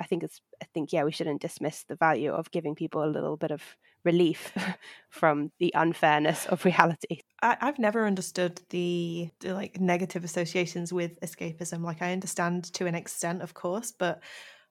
[0.00, 3.10] i think it's i think yeah we shouldn't dismiss the value of giving people a
[3.10, 3.62] little bit of
[4.04, 4.52] relief
[5.10, 7.20] from the unfairness of reality.
[7.42, 11.82] I, have never understood the, the like negative associations with escapism.
[11.82, 14.20] Like I understand to an extent, of course, but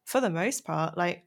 [0.06, 1.24] for the most part, like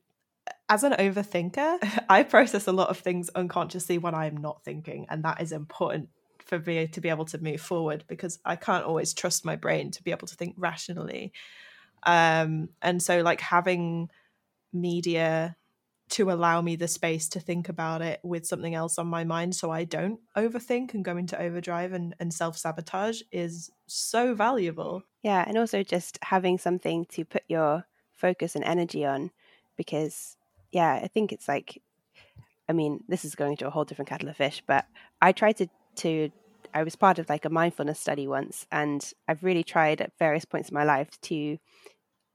[0.68, 5.24] as an overthinker, I process a lot of things unconsciously when I'm not thinking, and
[5.24, 6.08] that is important
[6.44, 9.90] for me to be able to move forward because I can't always trust my brain
[9.92, 11.32] to be able to think rationally.
[12.02, 14.08] Um, and so, like having
[14.72, 15.56] media
[16.12, 19.54] to allow me the space to think about it with something else on my mind
[19.54, 25.04] so I don't overthink and go into overdrive and, and self sabotage is so valuable.
[25.22, 29.30] Yeah, and also just having something to put your focus and energy on
[29.76, 30.36] because,
[30.70, 31.80] yeah, I think it's like,
[32.68, 34.84] I mean, this is going to a whole different kettle of fish, but
[35.22, 36.30] I tried to, to,
[36.74, 40.44] I was part of like a mindfulness study once, and I've really tried at various
[40.44, 41.56] points in my life to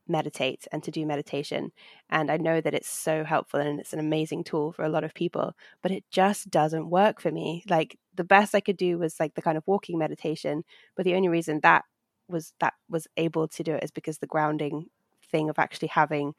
[0.09, 1.71] meditate and to do meditation.
[2.09, 5.03] And I know that it's so helpful and it's an amazing tool for a lot
[5.03, 7.63] of people, but it just doesn't work for me.
[7.69, 10.63] Like the best I could do was like the kind of walking meditation,
[10.95, 11.83] but the only reason that
[12.27, 14.87] was that was able to do it is because the grounding
[15.31, 16.33] thing of actually having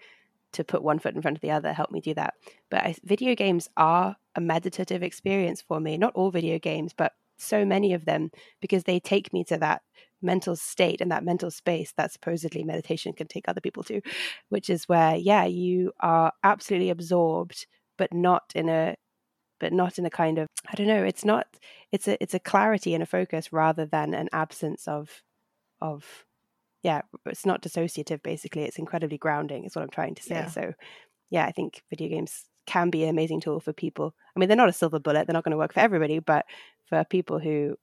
[0.52, 2.34] to put one foot in front of the other helped me do that.
[2.70, 5.98] But I, video games are a meditative experience for me.
[5.98, 8.30] Not all video games, but so many of them
[8.60, 9.82] because they take me to that
[10.20, 14.00] mental state and that mental space that supposedly meditation can take other people to,
[14.48, 17.66] which is where, yeah, you are absolutely absorbed,
[17.96, 18.94] but not in a
[19.60, 21.46] but not in a kind of I don't know, it's not
[21.92, 25.22] it's a it's a clarity and a focus rather than an absence of
[25.80, 26.24] of
[26.82, 28.62] yeah, it's not dissociative basically.
[28.62, 30.36] It's incredibly grounding, is what I'm trying to say.
[30.36, 30.46] Yeah.
[30.46, 30.72] So
[31.30, 34.14] yeah, I think video games can be an amazing tool for people.
[34.36, 36.44] I mean, they're not a silver bullet, they're not going to work for everybody, but
[36.86, 37.76] for people who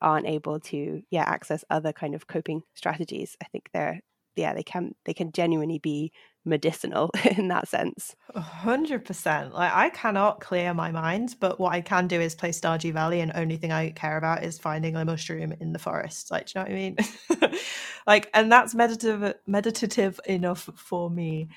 [0.00, 4.00] aren't able to yeah access other kind of coping strategies i think they're
[4.36, 6.12] yeah they can they can genuinely be
[6.44, 8.14] medicinal in that sense.
[8.34, 12.92] 100% like i cannot clear my mind but what i can do is play stardew
[12.92, 16.30] valley and only thing i care about is finding a mushroom in the forest.
[16.30, 17.58] Like do you know what i mean?
[18.06, 21.48] Like and that's meditative meditative enough for me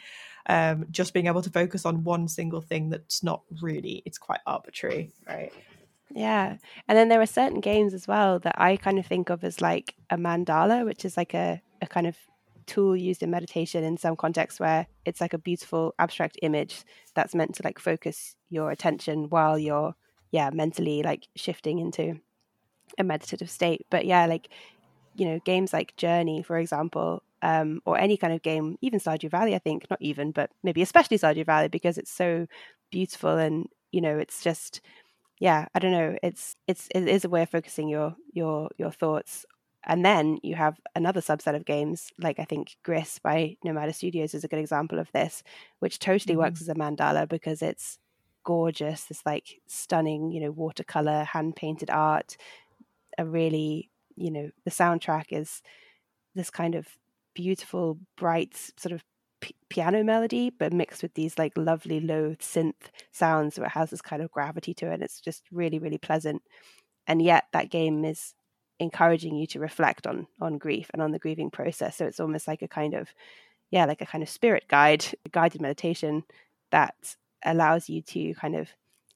[0.52, 4.41] um just being able to focus on one single thing that's not really it's quite
[4.45, 5.52] arbitrary right
[6.14, 6.58] yeah.
[6.88, 9.62] And then there are certain games as well that I kind of think of as
[9.62, 12.18] like a mandala, which is like a, a kind of
[12.66, 16.84] tool used in meditation in some contexts where it's like a beautiful abstract image
[17.16, 19.95] that's meant to like focus your attention while you're,
[20.32, 22.20] yeah, mentally like shifting into
[22.97, 23.86] a meditative state.
[23.89, 24.49] But yeah, like,
[25.16, 29.32] you know, games like Journey, for example, um, or any kind of game, even Stardew
[29.32, 32.48] Valley, I think, not even, but maybe especially Stardew Valley because it's so
[32.92, 34.82] beautiful and, you know, it's just
[35.42, 36.16] yeah, I don't know.
[36.22, 39.44] It's it's it is a way of focusing your your your thoughts.
[39.84, 44.36] And then you have another subset of games, like I think Gris by Nomada Studios
[44.36, 45.42] is a good example of this,
[45.80, 46.44] which totally mm-hmm.
[46.44, 47.98] works as a mandala because it's
[48.44, 52.38] gorgeous, this like stunning, you know, watercolor, hand painted art.
[53.18, 55.64] A really, you know, the soundtrack is
[56.36, 56.88] this kind of
[57.34, 59.04] beautiful, bright, sort of
[59.42, 63.90] p- piano melody, but mixed with these like lovely low synth sounds where it has
[63.90, 65.02] this kind of gravity to it.
[65.02, 66.42] It's just really, really pleasant.
[67.08, 68.34] And yet that game is
[68.80, 71.98] encouraging you to reflect on on grief and on the grieving process.
[71.98, 73.10] So it's almost like a kind of
[73.72, 76.24] yeah, like a kind of spirit guide, guided meditation
[76.72, 78.70] that allows you to kind of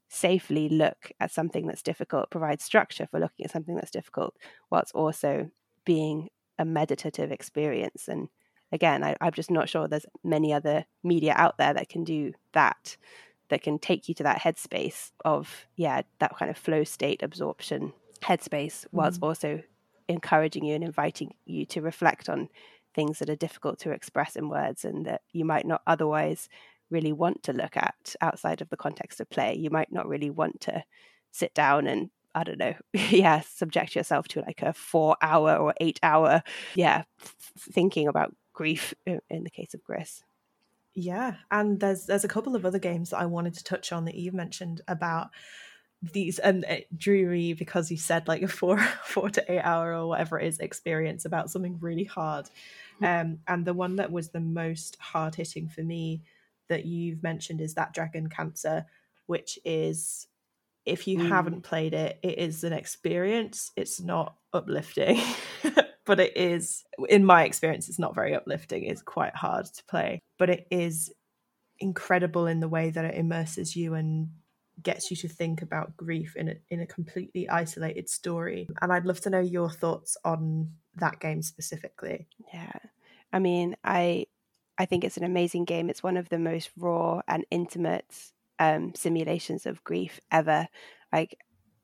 [0.10, 4.36] safely look at something that's difficult, provide structure for looking at something that's difficult,
[4.72, 5.50] whilst also
[5.86, 8.30] being a meditative experience and
[8.72, 12.34] again, I, I'm just not sure there's many other media out there that can do
[12.54, 12.98] that,
[13.50, 17.94] that can take you to that headspace of, yeah, that kind of flow state absorption
[18.22, 19.28] headspace, whilst mm.
[19.28, 19.62] also
[20.08, 22.50] encouraging you and inviting you to reflect on
[22.94, 26.48] things that are difficult to express in words and that you might not otherwise
[26.90, 29.56] really want to look at outside of the context of play.
[29.56, 30.84] You might not really want to
[31.32, 35.74] sit down and I don't know, yeah, subject yourself to like a four hour or
[35.80, 36.44] eight hour,
[36.76, 37.04] yeah,
[37.58, 40.22] thinking about grief in the case of Gris.
[40.94, 44.06] Yeah, and there's there's a couple of other games that I wanted to touch on
[44.06, 45.30] that you've mentioned about
[46.02, 49.94] these and it drew me because you said like a four four to eight hour
[49.94, 52.48] or whatever it is experience about something really hard
[53.02, 53.22] mm.
[53.22, 56.22] um and the one that was the most hard hitting for me
[56.68, 58.86] that you've mentioned is that dragon cancer
[59.26, 60.28] which is
[60.86, 61.30] if you mm.
[61.30, 63.72] haven't played it it is an experience.
[63.76, 65.20] It's not uplifting
[66.06, 68.84] but it is in my experience it's not very uplifting.
[68.84, 71.12] It's quite hard to play but it is
[71.80, 74.30] incredible in the way that it immerses you and
[74.82, 78.68] gets you to think about grief in a, in a completely isolated story.
[78.82, 82.28] And i'd love to know your thoughts on that game specifically.
[82.54, 82.74] Yeah.
[83.34, 84.28] I mean i
[84.78, 85.90] i think it's an amazing game.
[85.90, 90.68] It's one of the most raw and intimate um, simulations of grief ever
[91.12, 91.38] like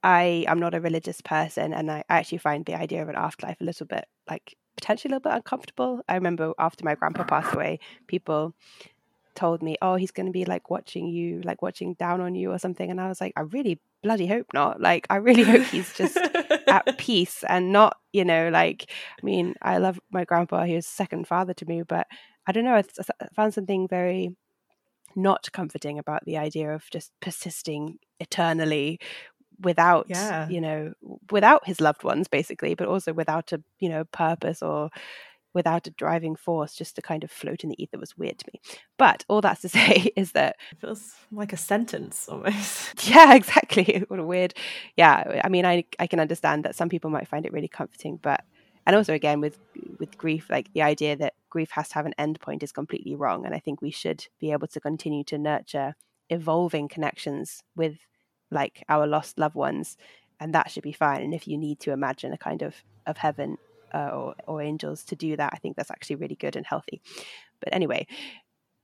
[0.04, 3.62] I am not a religious person, and I actually find the idea of an afterlife
[3.62, 6.02] a little bit like potentially a little bit uncomfortable.
[6.10, 8.56] I remember after my grandpa passed away, people
[9.36, 12.52] told me, "Oh, he's going to be like watching you, like watching down on you
[12.52, 14.82] or something," and I was like, "I really bloody hope not.
[14.82, 18.90] Like, I really hope he's just at peace and not, you know, like.
[19.22, 22.08] I mean, I love my grandpa; he was second father to me, but
[22.48, 22.76] I don't know.
[22.76, 22.84] I,
[23.22, 24.36] I found something very
[25.16, 28.99] not comforting about the idea of just persisting eternally
[29.59, 30.47] without yeah.
[30.49, 30.93] you know
[31.32, 34.89] without his loved ones basically but also without a you know purpose or
[35.53, 38.45] without a driving force just to kind of float in the ether was weird to
[38.53, 38.62] me.
[38.97, 43.05] But all that's to say is that it feels like a sentence almost.
[43.09, 44.03] Yeah exactly.
[44.12, 44.53] What a weird
[44.97, 48.18] yeah i mean i i can understand that some people might find it really comforting
[48.22, 48.43] but
[48.86, 49.60] and also again with
[50.00, 53.16] with grief like the idea that grief has to have an end point is completely
[53.16, 55.96] wrong and i think we should be able to continue to nurture
[56.30, 57.98] evolving connections with
[58.52, 59.98] like our lost loved ones,
[60.40, 61.22] and that should be fine.
[61.22, 62.76] And if you need to imagine a kind of
[63.06, 63.58] of heaven
[63.94, 67.02] uh, or, or angels to do that, I think that's actually really good and healthy.
[67.60, 68.08] But anyway,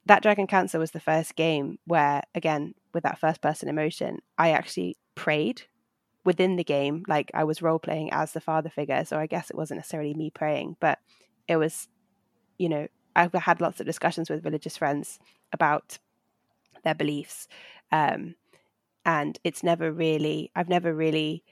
[0.05, 4.51] that Dragon Cancer was the first game where, again, with that first person emotion, I
[4.51, 5.63] actually prayed
[6.27, 9.05] within the game, like I was role playing as the father figure.
[9.05, 10.99] So I guess it wasn't necessarily me praying, but
[11.47, 11.87] it was,
[12.57, 15.19] you know, I've had lots of discussions with religious friends
[15.53, 15.99] about
[16.83, 17.47] their beliefs.
[17.93, 18.35] Um,
[19.05, 21.45] and it's never really, I've never really,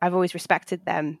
[0.00, 1.18] I've always respected them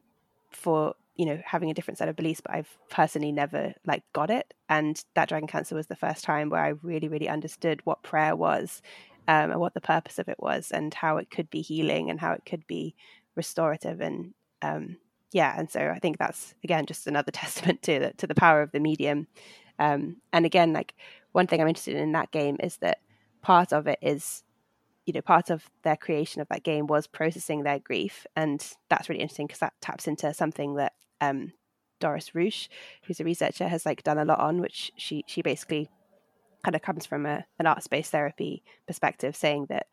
[0.52, 4.30] for you know having a different set of beliefs but i've personally never like got
[4.30, 8.02] it and that dragon cancer was the first time where i really really understood what
[8.02, 8.80] prayer was
[9.28, 12.20] um, and what the purpose of it was and how it could be healing and
[12.20, 12.94] how it could be
[13.36, 14.96] restorative and um,
[15.32, 18.62] yeah and so i think that's again just another testament to the to the power
[18.62, 19.26] of the medium.
[19.78, 20.94] Um, and again like
[21.32, 22.98] one thing i'm interested in in that game is that
[23.40, 24.44] part of it is
[25.06, 29.08] you know part of their creation of that game was processing their grief and that's
[29.08, 31.52] really interesting because that taps into something that um,
[32.00, 32.68] Doris Rusch
[33.04, 35.88] who's a researcher has like done a lot on which she she basically
[36.64, 39.86] kind of comes from a, an arts-based therapy perspective saying that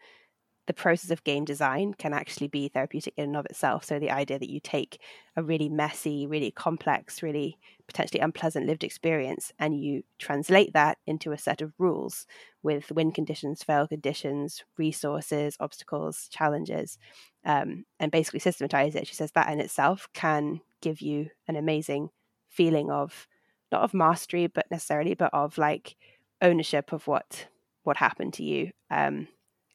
[0.70, 3.84] the process of game design can actually be therapeutic in and of itself.
[3.84, 5.02] So the idea that you take
[5.36, 7.58] a really messy, really complex, really
[7.88, 12.28] potentially unpleasant lived experience and you translate that into a set of rules
[12.62, 17.00] with win conditions, fail conditions, resources, obstacles, challenges,
[17.46, 19.08] um, and basically systematize it.
[19.08, 22.12] She says that in itself can give you an amazing
[22.48, 23.28] feeling of
[23.72, 25.96] not of mastery, but necessarily, but of like
[26.42, 27.48] ownership of what
[27.84, 28.72] what happened to you.
[28.92, 29.28] Um,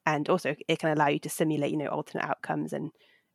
[0.07, 2.91] and also it can allow you to simulate you know alternate outcomes and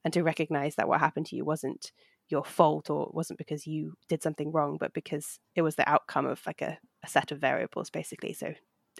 [0.05, 1.91] and to recognize that what happened to you wasn't
[2.29, 6.27] your fault or wasn't because you did something wrong but because it was the outcome
[6.27, 8.53] of like a, a set of variables basically so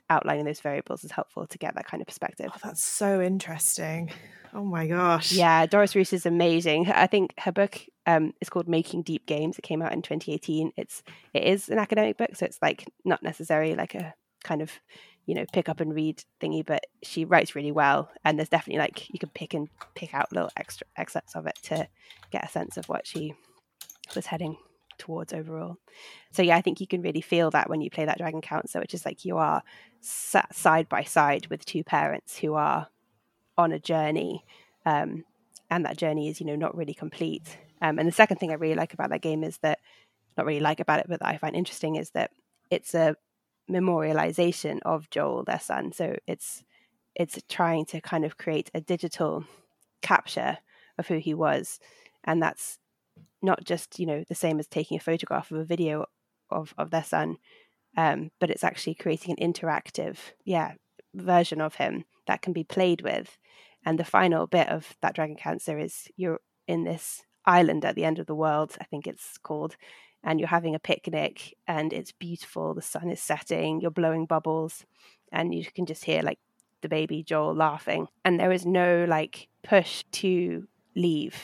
[0.10, 2.48] outlining those variables is helpful to get that kind of perspective.
[2.54, 4.12] Oh, that's so interesting.
[4.54, 5.32] Oh my gosh.
[5.32, 6.92] Yeah, Doris Rusch is amazing.
[6.92, 7.80] I think her book
[8.10, 9.60] um, is called Making Deep Games.
[9.60, 10.74] It came out in 2018.
[10.76, 11.04] It's
[11.34, 14.72] it is an academic book, so it's like not necessarily like a kind of
[15.28, 18.80] you know pick up and read thingy but she writes really well and there's definitely
[18.80, 21.88] like you can pick and pick out little extra excerpts of it to
[22.32, 23.34] get a sense of what she
[24.16, 24.58] was heading
[24.98, 25.76] towards overall
[26.32, 28.80] so yeah i think you can really feel that when you play that dragon cancer
[28.80, 29.62] which is like you are
[30.02, 32.88] side by side with two parents who are
[33.58, 34.46] on a journey
[34.86, 35.26] um,
[35.70, 38.56] and that journey is you know not really complete um, and the second thing i
[38.56, 39.80] really like about that game is that
[40.38, 42.32] not really like about it but that i find interesting is that
[42.70, 43.16] it's a
[43.70, 45.92] memorialization of Joel, their son.
[45.94, 46.64] So it's
[47.16, 49.46] it's trying to kind of create a digital
[50.02, 50.58] capture
[50.98, 51.80] of who he was,
[52.24, 52.80] and that's
[53.42, 56.06] not just you know the same as taking a photograph of a video
[56.50, 57.38] of of their son,
[57.96, 60.74] um, but it's actually creating an interactive, yeah,
[61.14, 63.38] version of him that can be played with.
[63.86, 68.06] And the final bit of that dragon cancer is you're in this island at the
[68.06, 69.76] end of the world, I think it's called,
[70.24, 74.86] and you're having a picnic and it's beautiful the sun is setting you're blowing bubbles
[75.32, 76.40] and you can just hear like
[76.82, 78.08] the baby joel laughing.
[78.26, 81.36] And there is no like push to leave.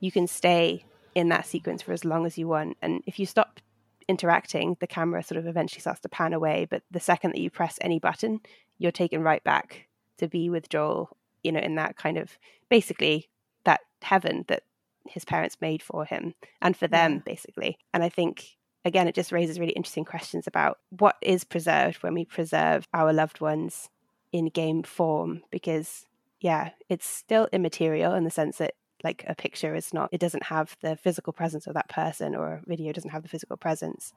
[0.00, 0.84] You can stay
[1.14, 3.60] in that sequence for as long as you want and if you stop
[4.08, 7.50] interacting the camera sort of eventually starts to pan away but the second that you
[7.50, 8.40] press any button
[8.78, 9.86] you're taken right back
[10.18, 12.38] to be with joel you know in that kind of
[12.68, 13.28] basically
[13.64, 14.62] that heaven that
[15.08, 17.22] his parents made for him and for them, yeah.
[17.24, 17.78] basically.
[17.92, 22.14] And I think again, it just raises really interesting questions about what is preserved when
[22.14, 23.88] we preserve our loved ones
[24.32, 26.06] in game form, because
[26.40, 30.44] yeah, it's still immaterial in the sense that like a picture is not, it doesn't
[30.44, 34.12] have the physical presence of that person, or a video doesn't have the physical presence,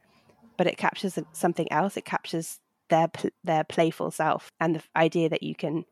[0.58, 1.98] but it captures something else.
[1.98, 2.60] It captures
[2.90, 3.10] their
[3.44, 5.86] their playful self and the idea that you can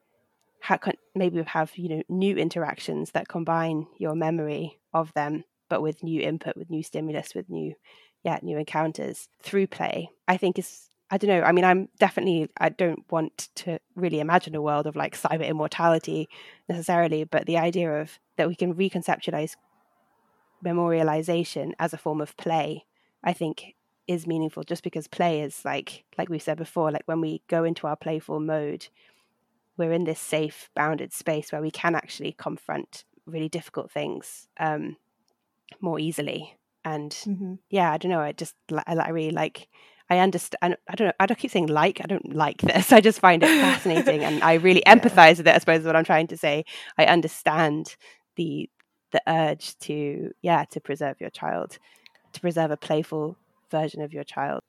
[0.61, 6.03] can maybe have you know new interactions that combine your memory of them but with
[6.03, 7.73] new input with new stimulus with new
[8.23, 12.49] yeah new encounters through play i think is i don't know i mean i'm definitely
[12.57, 16.29] i don't want to really imagine a world of like cyber immortality
[16.69, 19.55] necessarily but the idea of that we can reconceptualize
[20.63, 22.85] memorialization as a form of play
[23.23, 23.75] i think
[24.07, 27.63] is meaningful just because play is like like we said before like when we go
[27.63, 28.87] into our playful mode
[29.81, 34.97] we're in this safe, bounded space where we can actually confront really difficult things um,
[35.79, 36.57] more easily.
[36.83, 37.55] And mm-hmm.
[37.69, 38.19] yeah, I don't know.
[38.19, 39.67] I just I, I really like.
[40.09, 40.77] I understand.
[40.89, 41.13] I don't know.
[41.19, 42.01] I don't keep saying like.
[42.03, 42.91] I don't like this.
[42.97, 44.95] I just find it fascinating, and I really yeah.
[44.95, 45.55] empathize with it.
[45.55, 46.65] I suppose is what I'm trying to say.
[46.97, 47.95] I understand
[48.35, 48.69] the
[49.11, 51.77] the urge to yeah to preserve your child,
[52.33, 53.37] to preserve a playful
[53.69, 54.61] version of your child.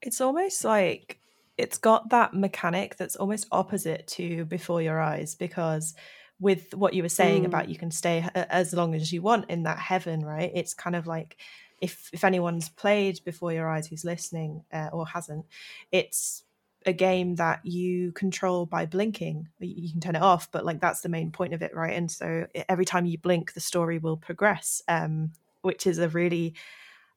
[0.00, 1.17] It's almost like
[1.58, 5.94] it's got that mechanic that's almost opposite to before your eyes because
[6.40, 7.46] with what you were saying mm.
[7.46, 10.96] about you can stay as long as you want in that heaven right it's kind
[10.96, 11.36] of like
[11.80, 15.44] if if anyone's played before your eyes who's listening uh, or hasn't
[15.92, 16.44] it's
[16.86, 19.48] a game that you control by blinking.
[19.58, 21.94] You can turn it off, but like that's the main point of it, right?
[21.94, 25.32] And so every time you blink, the story will progress, um,
[25.62, 26.54] which is a really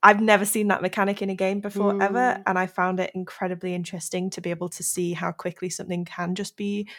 [0.03, 2.03] I've never seen that mechanic in a game before mm.
[2.03, 6.05] ever, and I found it incredibly interesting to be able to see how quickly something
[6.05, 6.89] can just be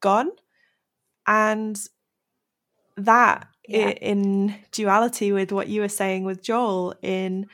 [0.00, 0.30] gone,
[1.26, 1.80] and
[2.96, 3.88] that yeah.
[3.90, 7.46] in duality with what you were saying with Joel in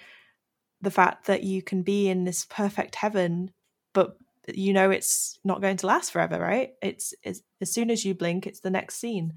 [0.82, 3.50] the fact that you can be in this perfect heaven,
[3.94, 4.16] but
[4.52, 6.72] you know it's not going to last forever, right?
[6.82, 9.34] It's, it's as soon as you blink, it's the next scene,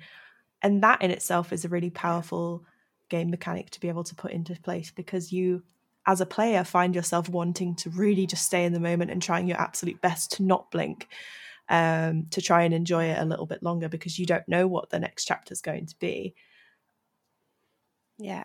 [0.61, 2.65] and that in itself is a really powerful
[3.09, 5.63] game mechanic to be able to put into place because you
[6.05, 9.47] as a player find yourself wanting to really just stay in the moment and trying
[9.47, 11.07] your absolute best to not blink
[11.69, 14.89] um, to try and enjoy it a little bit longer because you don't know what
[14.89, 16.35] the next chapter is going to be.
[18.17, 18.43] Yeah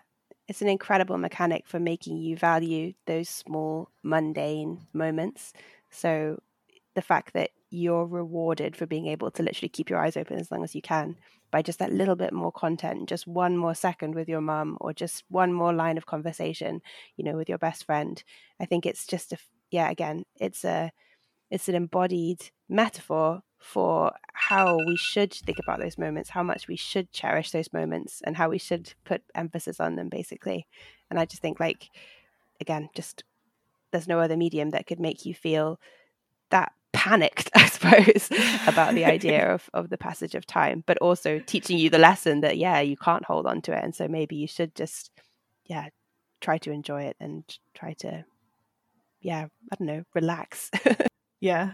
[0.49, 5.53] it's an incredible mechanic for making you value those small mundane moments.
[5.91, 6.41] So
[6.95, 10.51] the fact that you're rewarded for being able to literally keep your eyes open as
[10.51, 11.15] long as you can
[11.51, 14.93] by just that little bit more content, just one more second with your mum, or
[14.93, 16.81] just one more line of conversation,
[17.17, 18.23] you know, with your best friend.
[18.59, 19.37] I think it's just a
[19.71, 20.91] yeah, again, it's a
[21.51, 26.75] it's an embodied metaphor for how we should think about those moments, how much we
[26.75, 30.65] should cherish those moments, and how we should put emphasis on them, basically.
[31.09, 31.89] And I just think, like,
[32.61, 33.23] again, just
[33.91, 35.79] there's no other medium that could make you feel
[36.51, 38.29] that panicked, I suppose,
[38.67, 42.41] about the idea of, of the passage of time, but also teaching you the lesson
[42.41, 43.83] that, yeah, you can't hold on to it.
[43.83, 45.11] And so maybe you should just,
[45.65, 45.89] yeah,
[46.41, 48.25] try to enjoy it and try to,
[49.21, 50.71] yeah, I don't know, relax.
[51.41, 51.71] yeah.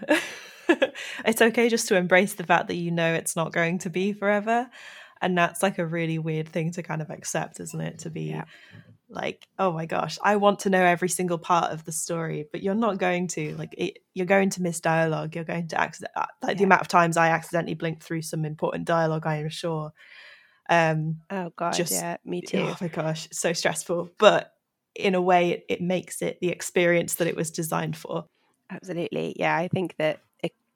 [1.26, 4.14] it's okay just to embrace the fact that you know it's not going to be
[4.14, 4.70] forever.
[5.22, 8.00] And that's like a really weird thing to kind of accept, isn't it?
[8.00, 8.46] To be yeah
[9.10, 12.64] like oh my gosh i want to know every single part of the story but
[12.64, 16.12] you're not going to like it, you're going to miss dialogue you're going to accident
[16.16, 16.58] uh, like yeah.
[16.58, 19.92] the amount of times i accidentally blinked through some important dialogue i am sure
[20.70, 24.54] um oh god just, yeah me too oh my gosh so stressful but
[24.96, 28.26] in a way it, it makes it the experience that it was designed for
[28.72, 30.22] absolutely yeah i think that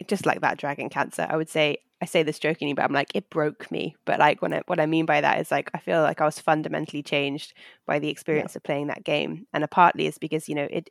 [0.07, 3.11] just like that dragon cancer i would say I say this jokingly, but I'm like,
[3.13, 3.95] it broke me.
[4.05, 6.25] But like, when it, what I mean by that is like, I feel like I
[6.25, 7.53] was fundamentally changed
[7.85, 8.59] by the experience yeah.
[8.59, 10.89] of playing that game, and a partly is because you know it,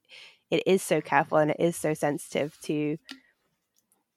[0.50, 2.98] it is so careful and it is so sensitive to,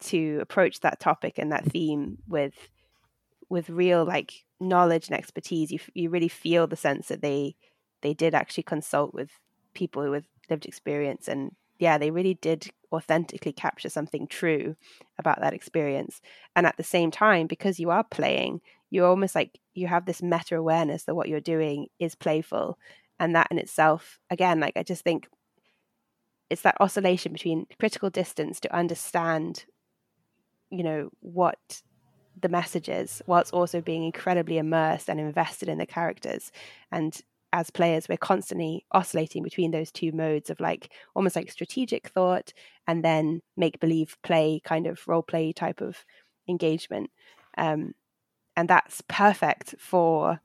[0.01, 2.69] to approach that topic and that theme with,
[3.49, 5.71] with real like knowledge and expertise.
[5.71, 7.55] You you really feel the sense that they,
[8.01, 9.29] they did actually consult with
[9.73, 14.75] people with lived experience and yeah, they really did authentically capture something true
[15.17, 16.21] about that experience.
[16.55, 18.61] And at the same time, because you are playing,
[18.91, 22.77] you're almost like you have this meta awareness that what you're doing is playful.
[23.19, 25.27] And that in itself, again, like I just think
[26.51, 29.65] it's that oscillation between critical distance to understand,
[30.69, 31.81] you know, what
[32.39, 36.51] the message is, whilst also being incredibly immersed and invested in the characters.
[36.91, 37.19] And
[37.53, 42.53] as players, we're constantly oscillating between those two modes of like almost like strategic thought
[42.87, 46.05] and then make believe play kind of role play type of
[46.47, 47.09] engagement.
[47.57, 47.93] Um,
[48.55, 50.39] and that's perfect for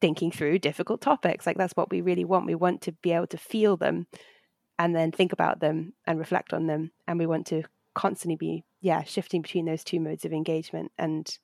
[0.00, 1.46] thinking through difficult topics.
[1.46, 2.46] Like that's what we really want.
[2.46, 4.06] We want to be able to feel them
[4.78, 6.92] and then think about them and reflect on them.
[7.06, 10.92] And we want to constantly be, yeah, shifting between those two modes of engagement.
[10.96, 11.36] And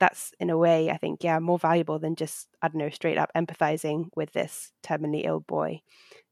[0.00, 3.18] that's in a way, I think, yeah, more valuable than just, I don't know, straight
[3.18, 5.82] up empathizing with this terminally ill boy,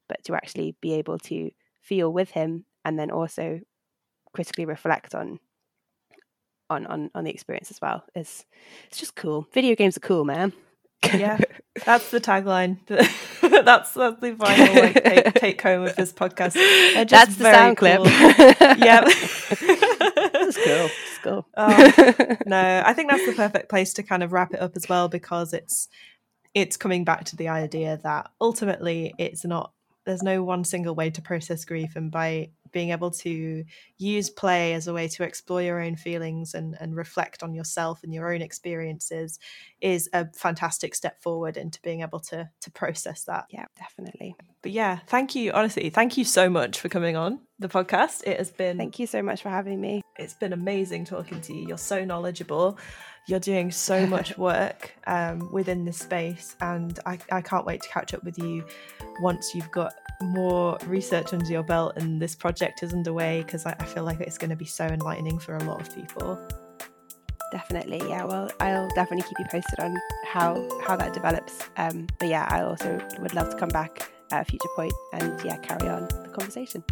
[0.08, 1.50] but to actually be able to
[1.82, 3.60] feel with him and then also
[4.32, 5.38] critically reflect on
[6.70, 8.44] on on on the experience as well is
[8.88, 9.46] it's just cool.
[9.52, 10.52] Video games are cool man.
[11.02, 11.38] Yeah.
[11.86, 12.78] That's the tagline.
[13.40, 16.54] That's, that's the final like take, take home of this podcast.
[17.08, 18.04] That's the sound cool.
[18.04, 18.58] clip.
[18.78, 19.04] yeah.
[20.32, 20.88] That's cool
[21.28, 21.44] Oh,
[22.46, 25.08] no, I think that's the perfect place to kind of wrap it up as well
[25.08, 25.88] because it's
[26.54, 29.72] it's coming back to the idea that ultimately it's not
[30.08, 33.62] there's no one single way to process grief and by being able to
[33.98, 38.00] use play as a way to explore your own feelings and, and reflect on yourself
[38.02, 39.38] and your own experiences
[39.82, 43.44] is a fantastic step forward into being able to to process that.
[43.50, 44.34] Yeah, definitely.
[44.62, 45.52] But yeah, thank you.
[45.52, 48.26] Honestly, thank you so much for coming on the podcast.
[48.26, 50.00] It has been Thank you so much for having me.
[50.18, 51.68] It's been amazing talking to you.
[51.68, 52.78] You're so knowledgeable.
[53.26, 57.88] You're doing so much work um, within this space, and I, I can't wait to
[57.90, 58.64] catch up with you
[59.20, 63.74] once you've got more research under your belt and this project is underway because I,
[63.78, 66.40] I feel like it's going to be so enlightening for a lot of people.
[67.50, 69.96] Definitely yeah well i'll definitely keep you posted on
[70.26, 71.70] how how that develops.
[71.76, 75.40] Um but yeah i also would love to come back at a future point and
[75.44, 76.84] yeah carry on the conversation.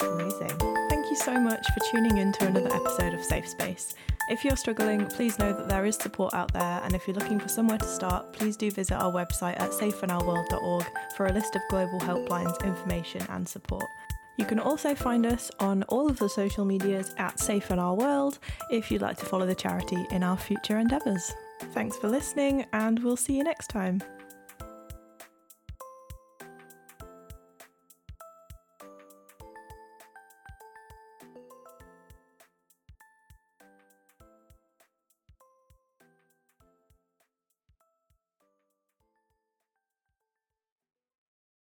[0.00, 3.94] Amazing Thank you so much for tuning in to another episode of Safe Space.
[4.28, 7.40] If you're struggling, please know that there is support out there, and if you're looking
[7.40, 10.84] for somewhere to start, please do visit our website at safeinourworld.org
[11.16, 13.86] for a list of global helplines, information, and support.
[14.36, 17.94] You can also find us on all of the social medias at Safe in Our
[17.94, 18.38] World
[18.70, 21.32] if you'd like to follow the charity in our future endeavours.
[21.72, 24.02] Thanks for listening, and we'll see you next time.